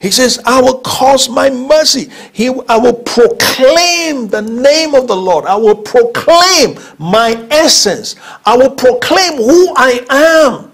[0.00, 2.10] He says, I will cause my mercy.
[2.32, 5.44] He, I will proclaim the name of the Lord.
[5.44, 8.16] I will proclaim my essence.
[8.46, 10.72] I will proclaim who I am.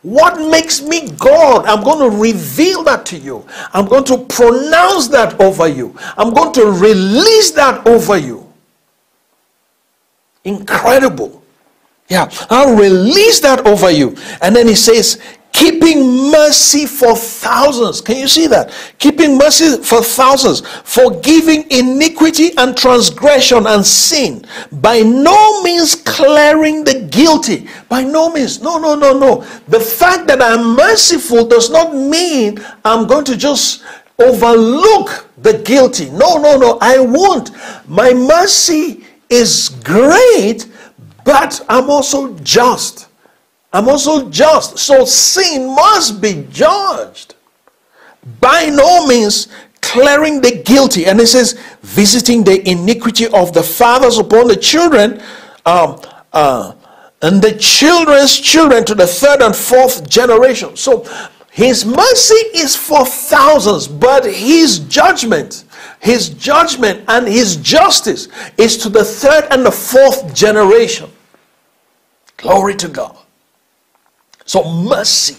[0.00, 1.66] What makes me God?
[1.66, 3.44] I'm going to reveal that to you.
[3.74, 5.94] I'm going to pronounce that over you.
[6.16, 8.50] I'm going to release that over you.
[10.44, 11.42] Incredible.
[12.08, 14.16] Yeah, I'll release that over you.
[14.40, 15.20] And then he says,
[15.56, 18.02] keeping mercy for thousands.
[18.02, 18.70] Can you see that?
[18.98, 27.08] Keeping mercy for thousands, forgiving iniquity and transgression and sin, by no means clearing the
[27.10, 27.68] guilty.
[27.88, 28.60] By no means.
[28.60, 29.40] No, no, no, no.
[29.68, 33.82] The fact that I'm merciful does not mean I'm going to just
[34.18, 36.10] overlook the guilty.
[36.10, 36.76] No, no, no.
[36.82, 37.50] I won't.
[37.88, 40.68] My mercy is great,
[41.24, 43.05] but I'm also just.
[43.76, 44.78] I'm also just.
[44.78, 47.34] So sin must be judged.
[48.40, 49.48] By no means
[49.82, 51.04] clearing the guilty.
[51.04, 55.20] And it says, visiting the iniquity of the fathers upon the children,
[55.66, 56.00] um,
[56.32, 56.72] uh,
[57.20, 60.74] and the children's children to the third and fourth generation.
[60.74, 61.04] So
[61.50, 65.64] his mercy is for thousands, but his judgment,
[66.00, 71.10] his judgment and his justice is to the third and the fourth generation.
[72.38, 73.18] Glory to God.
[74.46, 75.36] So, mercy.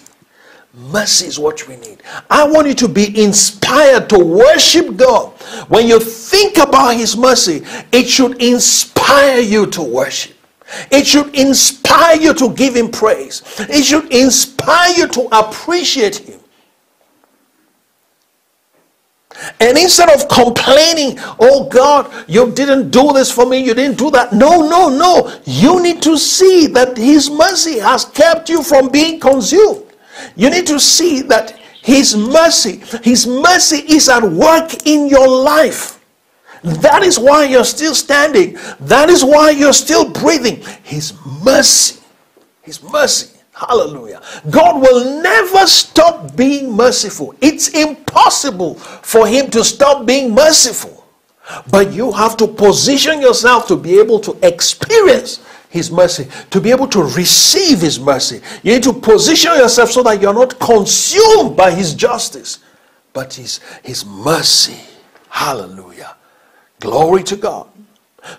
[0.73, 2.03] Mercy is what we need.
[2.29, 5.31] I want you to be inspired to worship God.
[5.69, 10.35] When you think about His mercy, it should inspire you to worship.
[10.91, 13.41] It should inspire you to give Him praise.
[13.57, 16.36] It should inspire you to appreciate Him.
[19.59, 24.09] And instead of complaining, oh God, you didn't do this for me, you didn't do
[24.11, 24.33] that.
[24.33, 25.39] No, no, no.
[25.45, 29.83] You need to see that His mercy has kept you from being consumed.
[30.35, 35.99] You need to see that His mercy, His mercy is at work in your life.
[36.63, 38.57] That is why you're still standing.
[38.79, 40.63] That is why you're still breathing.
[40.83, 41.13] His
[41.43, 42.01] mercy.
[42.63, 43.36] His mercy.
[43.57, 44.21] Hallelujah.
[44.51, 47.33] God will never stop being merciful.
[47.41, 51.07] It's impossible for Him to stop being merciful.
[51.71, 56.69] But you have to position yourself to be able to experience His mercy, to be
[56.69, 58.41] able to receive His mercy.
[58.61, 62.59] You need to position yourself so that you're not consumed by His justice,
[63.11, 64.79] but His, his mercy.
[65.29, 66.15] Hallelujah.
[66.79, 67.67] Glory to God.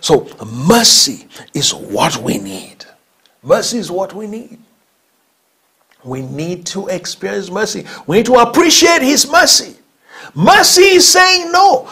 [0.01, 0.29] So,
[0.69, 2.85] mercy is what we need.
[3.43, 4.61] Mercy is what we need.
[6.09, 7.87] We need to experience mercy.
[8.07, 9.77] We need to appreciate His mercy.
[10.35, 11.91] Mercy is saying no.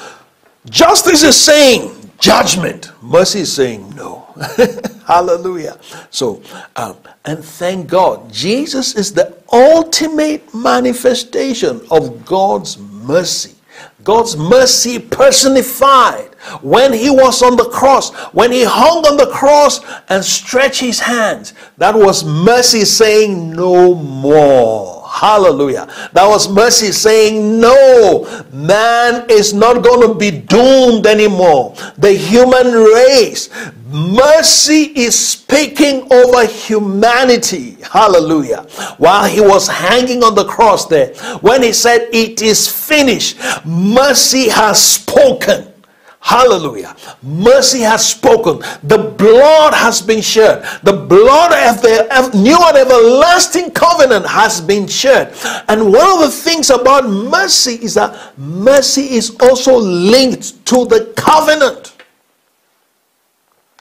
[0.69, 2.93] Justice is saying judgment.
[3.03, 4.27] Mercy is saying no.
[5.07, 5.79] Hallelujah.
[6.11, 6.43] So,
[6.75, 13.55] um, and thank God, Jesus is the ultimate manifestation of God's mercy.
[14.03, 16.31] God's mercy personified
[16.63, 21.01] when he was on the cross, when he hung on the cross and stretched his
[21.01, 21.55] hands.
[21.79, 24.97] That was mercy saying, No more.
[25.09, 25.87] Hallelujah.
[26.13, 31.75] That was mercy saying, No, man is not going to be doomed anymore.
[31.97, 33.49] The human race,
[33.87, 37.79] mercy is speaking over humanity.
[37.83, 38.63] Hallelujah.
[38.99, 44.49] While he was hanging on the cross there, when he said, It is finished, mercy
[44.49, 45.73] has spoken.
[46.27, 46.97] Hallelujah.
[47.23, 48.59] Mercy has spoken.
[48.83, 50.65] The blood has been shed.
[50.83, 55.33] The blood of the new and everlasting covenant has been shed.
[55.69, 61.15] And one of the things about mercy is that mercy is also linked to the
[61.17, 61.95] covenant.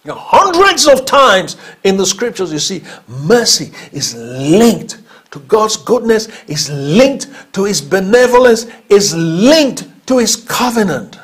[0.03, 4.99] You know, hundreds of times in the scriptures, you see, mercy is linked
[5.31, 11.17] to God's goodness, is linked to His benevolence, is linked to His covenant.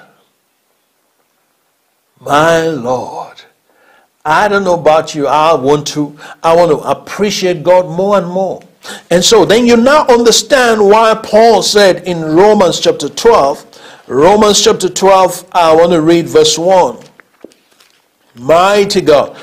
[2.21, 3.41] My Lord.
[4.23, 5.25] I don't know about you.
[5.27, 8.61] I want to, I want to appreciate God more and more.
[9.09, 14.89] And so then you now understand why Paul said in Romans chapter 12, Romans chapter
[14.89, 16.99] 12, I want to read verse 1.
[18.35, 19.37] Mighty God,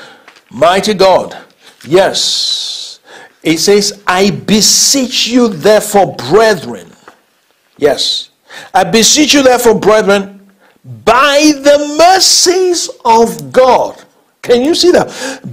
[0.49, 1.37] mighty God.
[1.85, 2.99] Yes.
[3.43, 6.91] It says, I beseech you therefore, brethren.
[7.77, 8.29] Yes.
[8.73, 10.38] I beseech you therefore, brethren,
[10.83, 14.03] by the mercies of God.
[14.41, 15.07] Can you see that?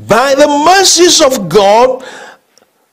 [0.08, 2.04] By the mercies of God,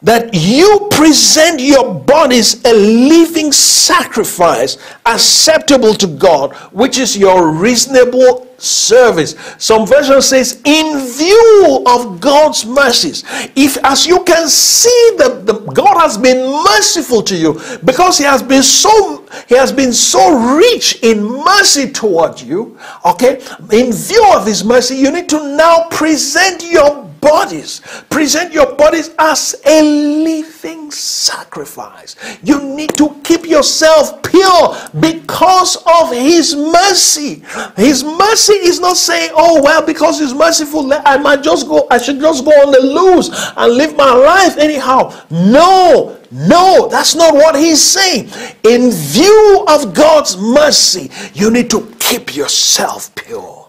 [0.04, 8.48] that you present your bodies a living sacrifice acceptable to God, which is your reasonable
[8.58, 9.36] service.
[9.58, 13.24] Some version says, in view of God's mercies.
[13.56, 18.24] If as you can see that the, God has been merciful to you because he
[18.24, 23.42] has been so he has been so rich in mercy toward you, okay?
[23.72, 27.82] In view of his mercy, you need to now present your bodies.
[28.10, 29.82] Present your bodies as a
[30.24, 32.16] living sacrifice.
[32.44, 37.44] You need to keep yourself pure because of His mercy.
[37.76, 41.98] His mercy is not saying, oh, well, because He's merciful, I might just go, I
[41.98, 45.14] should just go on the loose and live my life anyhow.
[45.32, 48.30] No, no, that's not what he's saying.
[48.64, 53.63] In view of God's mercy, you need to keep yourself pure.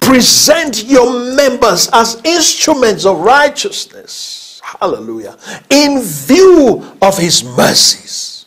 [0.00, 4.60] Present your members as instruments of righteousness.
[4.62, 5.36] Hallelujah.
[5.70, 8.46] In view of his mercies.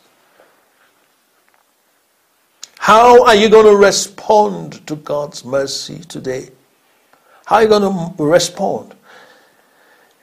[2.78, 6.49] How are you going to respond to God's mercy today?
[7.45, 8.93] How are you going to respond?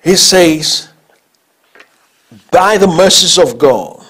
[0.03, 0.89] He says,
[2.51, 4.02] by the mercies of God,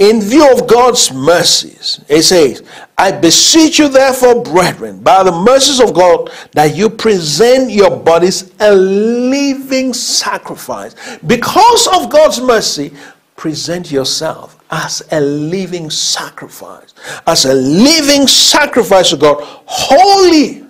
[0.00, 2.62] in view of God's mercies, he says,
[2.96, 8.50] I beseech you, therefore, brethren, by the mercies of God, that you present your bodies
[8.60, 10.94] a living sacrifice.
[11.26, 12.94] Because of God's mercy,
[13.36, 16.94] present yourself as a living sacrifice,
[17.26, 19.36] as a living sacrifice to God,
[19.66, 20.64] holy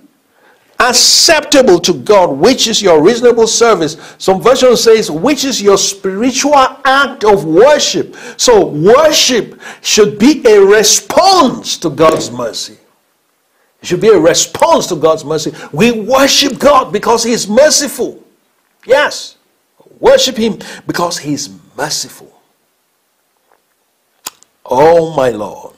[0.80, 3.96] acceptable to God, which is your reasonable service.
[4.18, 8.16] Some version says, which is your spiritual act of worship.
[8.36, 12.78] So, worship should be a response to God's mercy.
[13.82, 15.52] It should be a response to God's mercy.
[15.72, 18.22] We worship God because He is merciful.
[18.86, 19.36] Yes,
[19.98, 22.32] worship Him because He is merciful.
[24.64, 25.76] Oh, my Lord,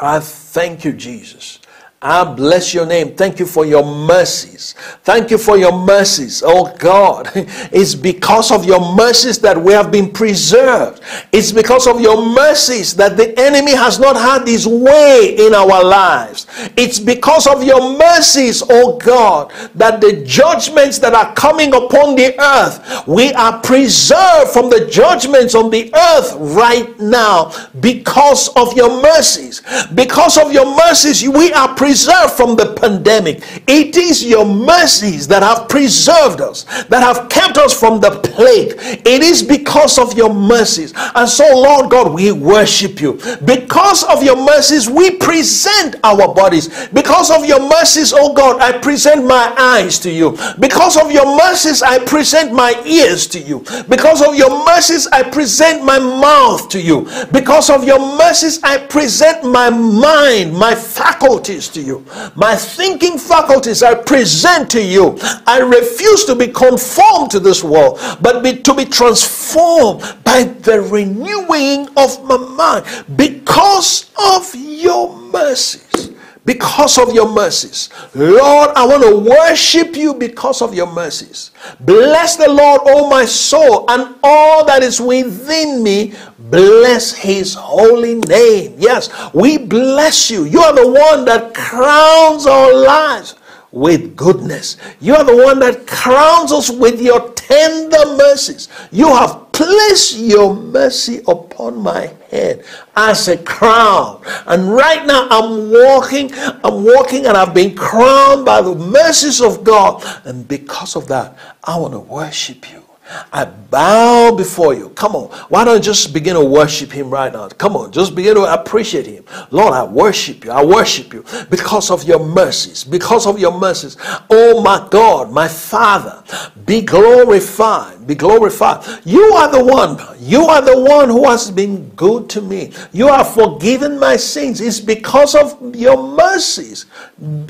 [0.00, 1.60] I thank you, Jesus
[2.06, 3.14] I bless your name.
[3.16, 4.74] Thank you for your mercies.
[5.04, 6.42] Thank you for your mercies.
[6.44, 11.02] Oh God, it's because of your mercies that we have been preserved.
[11.32, 15.82] It's because of your mercies that the enemy has not had his way in our
[15.82, 16.46] lives.
[16.76, 22.38] It's because of your mercies, oh God, that the judgments that are coming upon the
[22.38, 27.50] earth, we are preserved from the judgments on the earth right now
[27.80, 29.62] because of your mercies.
[29.94, 33.36] Because of your mercies, we are preserved preserved from the pandemic.
[33.68, 38.74] It is your mercies that have preserved us, that have kept us from the plague.
[39.06, 40.92] It is because of your mercies.
[41.14, 43.12] And so, Lord God, we worship you.
[43.44, 46.88] Because of your mercies, we present our bodies.
[46.88, 50.36] Because of your mercies, oh God, I present my eyes to you.
[50.58, 53.60] Because of your mercies, I present my ears to you.
[53.88, 57.06] Because of your mercies, I present my mouth to you.
[57.30, 62.04] Because of your mercies, I present my mind, my faculties to you.
[62.34, 65.18] My thinking faculties I present to you.
[65.46, 70.80] I refuse to be conformed to this world, but be, to be transformed by the
[70.80, 76.13] renewing of my mind because of your mercies
[76.44, 77.88] because of your mercies.
[78.14, 81.50] Lord, I want to worship you because of your mercies.
[81.80, 86.14] Bless the Lord, O my soul, and all that is within me.
[86.38, 88.74] Bless his holy name.
[88.78, 90.44] Yes, we bless you.
[90.44, 93.34] You are the one that crowns our lives
[93.74, 94.76] with goodness.
[95.00, 98.68] You are the one that crowns us with your tender mercies.
[98.92, 102.64] You have placed your mercy upon my head
[102.94, 104.22] as a crown.
[104.46, 109.64] And right now I'm walking, I'm walking, and I've been crowned by the mercies of
[109.64, 110.04] God.
[110.24, 112.83] And because of that, I want to worship you.
[113.32, 114.90] I bow before you.
[114.90, 115.28] Come on.
[115.48, 117.48] Why don't you just begin to worship him right now?
[117.48, 117.92] Come on.
[117.92, 119.24] Just begin to appreciate him.
[119.50, 120.50] Lord, I worship you.
[120.50, 122.84] I worship you because of your mercies.
[122.84, 123.96] Because of your mercies.
[124.30, 126.22] Oh my God, my Father,
[126.66, 128.06] be glorified.
[128.06, 128.84] Be glorified.
[129.04, 129.98] You are the one.
[130.20, 132.72] You are the one who has been good to me.
[132.92, 134.60] You have forgiven my sins.
[134.60, 136.86] It's because of your mercies,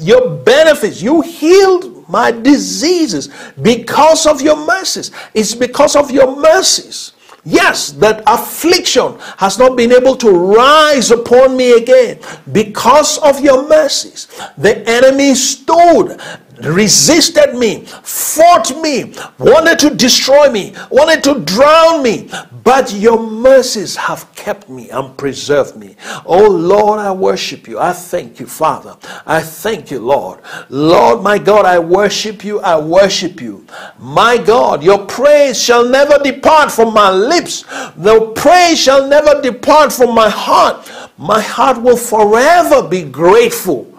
[0.00, 1.02] your benefits.
[1.02, 3.28] You healed my diseases
[3.62, 5.10] because of your mercies.
[5.34, 7.12] It's because of your mercies.
[7.46, 12.18] Yes, that affliction has not been able to rise upon me again
[12.52, 14.28] because of your mercies.
[14.56, 16.18] The enemy stood
[16.64, 22.30] resisted me, fought me, wanted to destroy me, wanted to drown me.
[22.64, 25.96] But your mercies have kept me and preserved me.
[26.24, 27.78] Oh Lord, I worship you.
[27.78, 28.96] I thank you, Father.
[29.26, 30.40] I thank you, Lord.
[30.70, 32.60] Lord, my God, I worship you.
[32.60, 33.66] I worship you.
[33.98, 37.64] My God, your praise shall never depart from my lips.
[37.96, 40.90] The praise shall never depart from my heart.
[41.18, 43.92] My heart will forever be grateful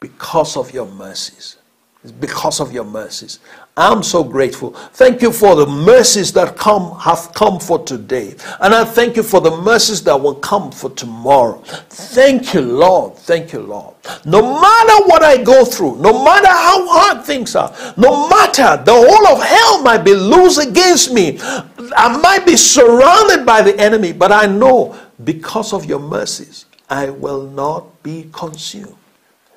[0.00, 1.56] because of your mercies.
[2.04, 3.38] It's because of your mercies.
[3.78, 4.72] I'm so grateful.
[4.92, 8.36] Thank you for the mercies that come have come for today.
[8.60, 11.62] And I thank you for the mercies that will come for tomorrow.
[11.88, 13.16] Thank you, Lord.
[13.16, 13.94] Thank you, Lord.
[14.26, 18.92] No matter what I go through, no matter how hard things are, no matter the
[18.92, 24.12] whole of hell might be loose against me, I might be surrounded by the enemy,
[24.12, 24.94] but I know
[25.24, 28.94] because of your mercies, I will not be consumed.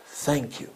[0.05, 0.69] Thank you.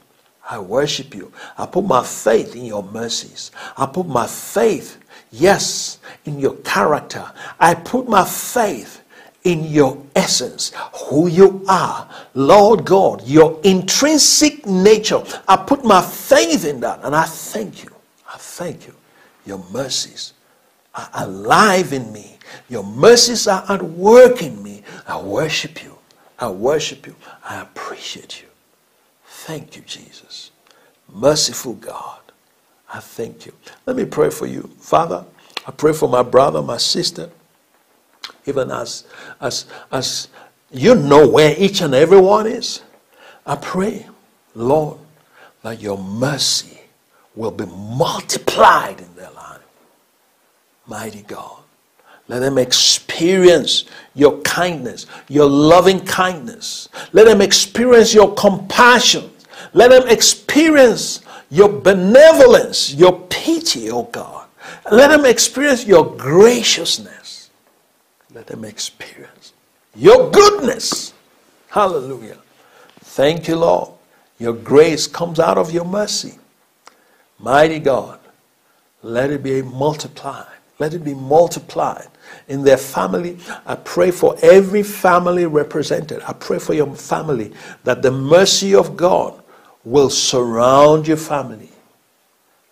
[0.52, 1.32] I worship you.
[1.58, 3.52] I put my faith in your mercies.
[3.78, 4.98] I put my faith,
[5.32, 7.26] yes, in your character.
[7.58, 9.02] I put my faith
[9.46, 10.74] in your essence,
[11.06, 15.24] who you are, Lord God, your intrinsic nature.
[15.48, 17.92] I put my faith in that and I thank you.
[18.28, 18.94] I thank you.
[19.46, 20.34] Your mercies
[20.94, 22.38] are alive in me.
[22.68, 24.84] Your mercies are at work in me.
[25.08, 25.98] I worship you.
[26.38, 27.16] I worship you.
[27.42, 28.51] I appreciate you.
[29.42, 30.52] Thank you, Jesus.
[31.12, 32.20] Merciful God,
[32.94, 33.54] I thank you.
[33.88, 34.70] Let me pray for you.
[34.78, 35.26] Father,
[35.66, 37.32] I pray for my brother, my sister,
[38.46, 39.06] even as,
[39.42, 40.28] as, as
[40.70, 42.84] you know where each and every one is.
[43.44, 44.06] I pray,
[44.54, 45.00] Lord,
[45.64, 46.80] that your mercy
[47.36, 49.62] will be multiplied in their life.
[50.86, 51.58] Mighty God.
[52.28, 56.90] Let them experience your kindness, your loving kindness.
[57.12, 59.31] Let them experience your compassion.
[59.74, 64.48] Let them experience your benevolence, your pity, oh God.
[64.92, 67.50] Let them experience your graciousness.
[68.34, 69.54] Let them experience
[69.96, 71.14] your goodness.
[71.70, 72.38] Hallelujah.
[73.02, 73.92] Thank you, Lord.
[74.40, 76.38] Your grace comes out of your mercy.
[77.40, 78.20] Mighty God,
[79.02, 80.48] let it be multiplied.
[80.80, 82.08] Let it be multiplied
[82.48, 83.38] in their family.
[83.66, 86.22] I pray for every family represented.
[86.28, 87.54] I pray for your family
[87.84, 89.41] that the mercy of God
[89.84, 91.70] will surround your family.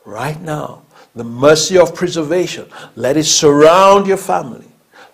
[0.05, 0.83] Right now,
[1.15, 4.65] the mercy of preservation, let it surround your family.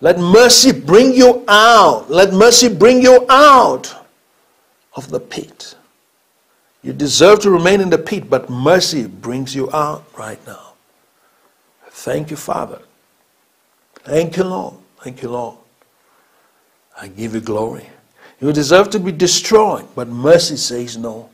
[0.02, 2.10] Let mercy bring you out.
[2.10, 3.96] Let mercy bring you out
[4.96, 5.76] of the pit.
[6.84, 10.74] You deserve to remain in the pit, but mercy brings you out right now.
[11.90, 12.80] Thank you, Father.
[14.04, 14.76] Thank you, Lord.
[15.02, 15.58] Thank you, Lord.
[17.00, 17.90] I give you glory.
[18.40, 21.30] You deserve to be destroyed, but mercy says no.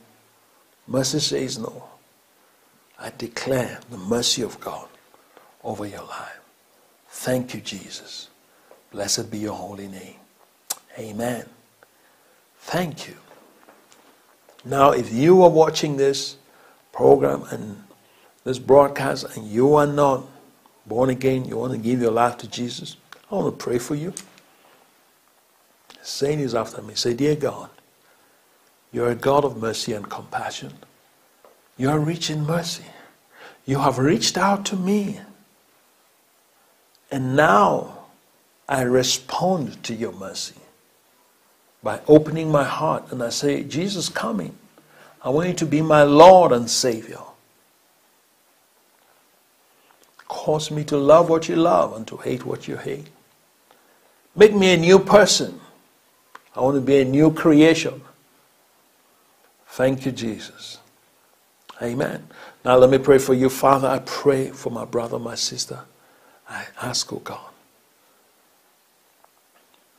[0.86, 1.84] Mercy says no.
[2.98, 4.88] I declare the mercy of God
[5.64, 6.40] over your life.
[7.08, 8.28] Thank you, Jesus.
[8.90, 10.16] Blessed be your holy name.
[10.98, 11.46] Amen.
[12.58, 13.16] Thank you.
[14.64, 16.36] Now, if you are watching this
[16.92, 17.82] program and
[18.44, 20.24] this broadcast and you are not
[20.86, 22.96] born again, you want to give your life to Jesus,
[23.30, 24.12] I want to pray for you.
[26.02, 26.94] Saying is after me.
[26.94, 27.70] Say, Dear God,
[28.92, 30.72] you're a God of mercy and compassion.
[31.78, 32.84] You are rich in mercy.
[33.64, 35.20] You have reached out to me.
[37.10, 38.06] And now
[38.68, 40.60] I respond to your mercy
[41.82, 44.56] by opening my heart and I say, Jesus coming.
[45.22, 47.20] I want you to be my Lord and Savior.
[50.28, 53.08] Cause me to love what you love and to hate what you hate.
[54.34, 55.60] Make me a new person.
[56.56, 58.02] I want to be a new creation.
[59.72, 60.80] Thank you, Jesus.
[61.80, 62.26] Amen.
[62.62, 63.88] Now let me pray for you, Father.
[63.88, 65.80] I pray for my brother, my sister.
[66.46, 67.50] I ask, oh God,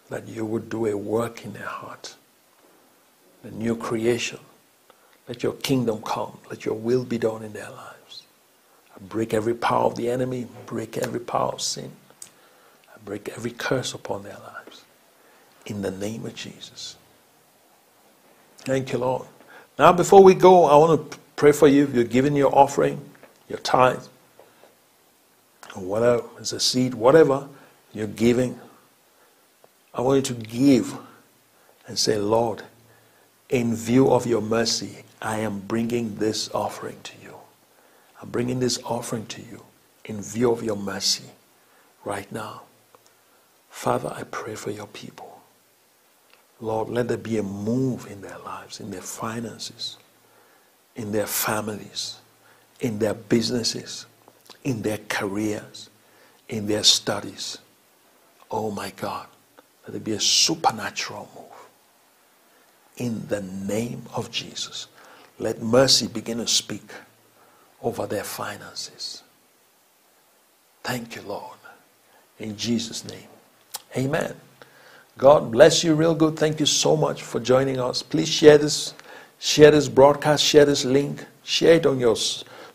[0.09, 2.15] that you would do a work in their heart,
[3.43, 4.39] a new creation.
[5.27, 6.37] Let your kingdom come.
[6.51, 8.21] Let your will be done in their lives.
[8.95, 11.93] I break every power of the enemy, break every power of sin.
[12.93, 14.83] I break every curse upon their lives.
[15.65, 16.95] In the name of Jesus.
[18.59, 19.25] Thank you, Lord.
[19.77, 21.87] Now, before we go, I want to pray for you.
[21.93, 23.01] You're giving your offering,
[23.49, 24.03] your tithe,
[25.75, 27.47] or whatever, it's a seed, whatever
[27.93, 28.59] you're giving.
[29.93, 30.97] I want you to give
[31.87, 32.63] and say, Lord,
[33.49, 37.35] in view of your mercy, I am bringing this offering to you.
[38.21, 39.63] I'm bringing this offering to you
[40.05, 41.25] in view of your mercy
[42.03, 42.63] right now.
[43.69, 45.32] Father, I pray for your people.
[46.63, 49.97] Lord, let there be a move in their lives, in their finances,
[50.95, 52.17] in their families.
[52.81, 54.05] in their businesses,
[54.63, 55.89] in their careers,
[56.49, 57.59] in their studies.
[58.51, 59.27] Oh my God,
[59.87, 61.45] let it be a supernatural move.
[62.97, 64.87] In the name of Jesus,
[65.39, 66.91] let mercy begin to speak
[67.81, 69.23] over their finances.
[70.83, 71.57] Thank you, Lord.
[72.39, 73.27] In Jesus' name.
[73.97, 74.35] Amen.
[75.17, 76.37] God bless you real good.
[76.37, 78.01] Thank you so much for joining us.
[78.01, 78.95] Please share this,
[79.39, 82.15] share this broadcast, share this link, share it on your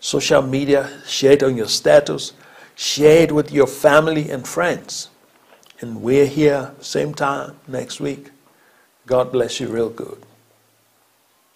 [0.01, 2.33] social media, share it on your status,
[2.77, 5.09] share it with your family and friends.
[5.81, 8.31] And we're here same time next week.
[9.07, 10.23] God bless you real good.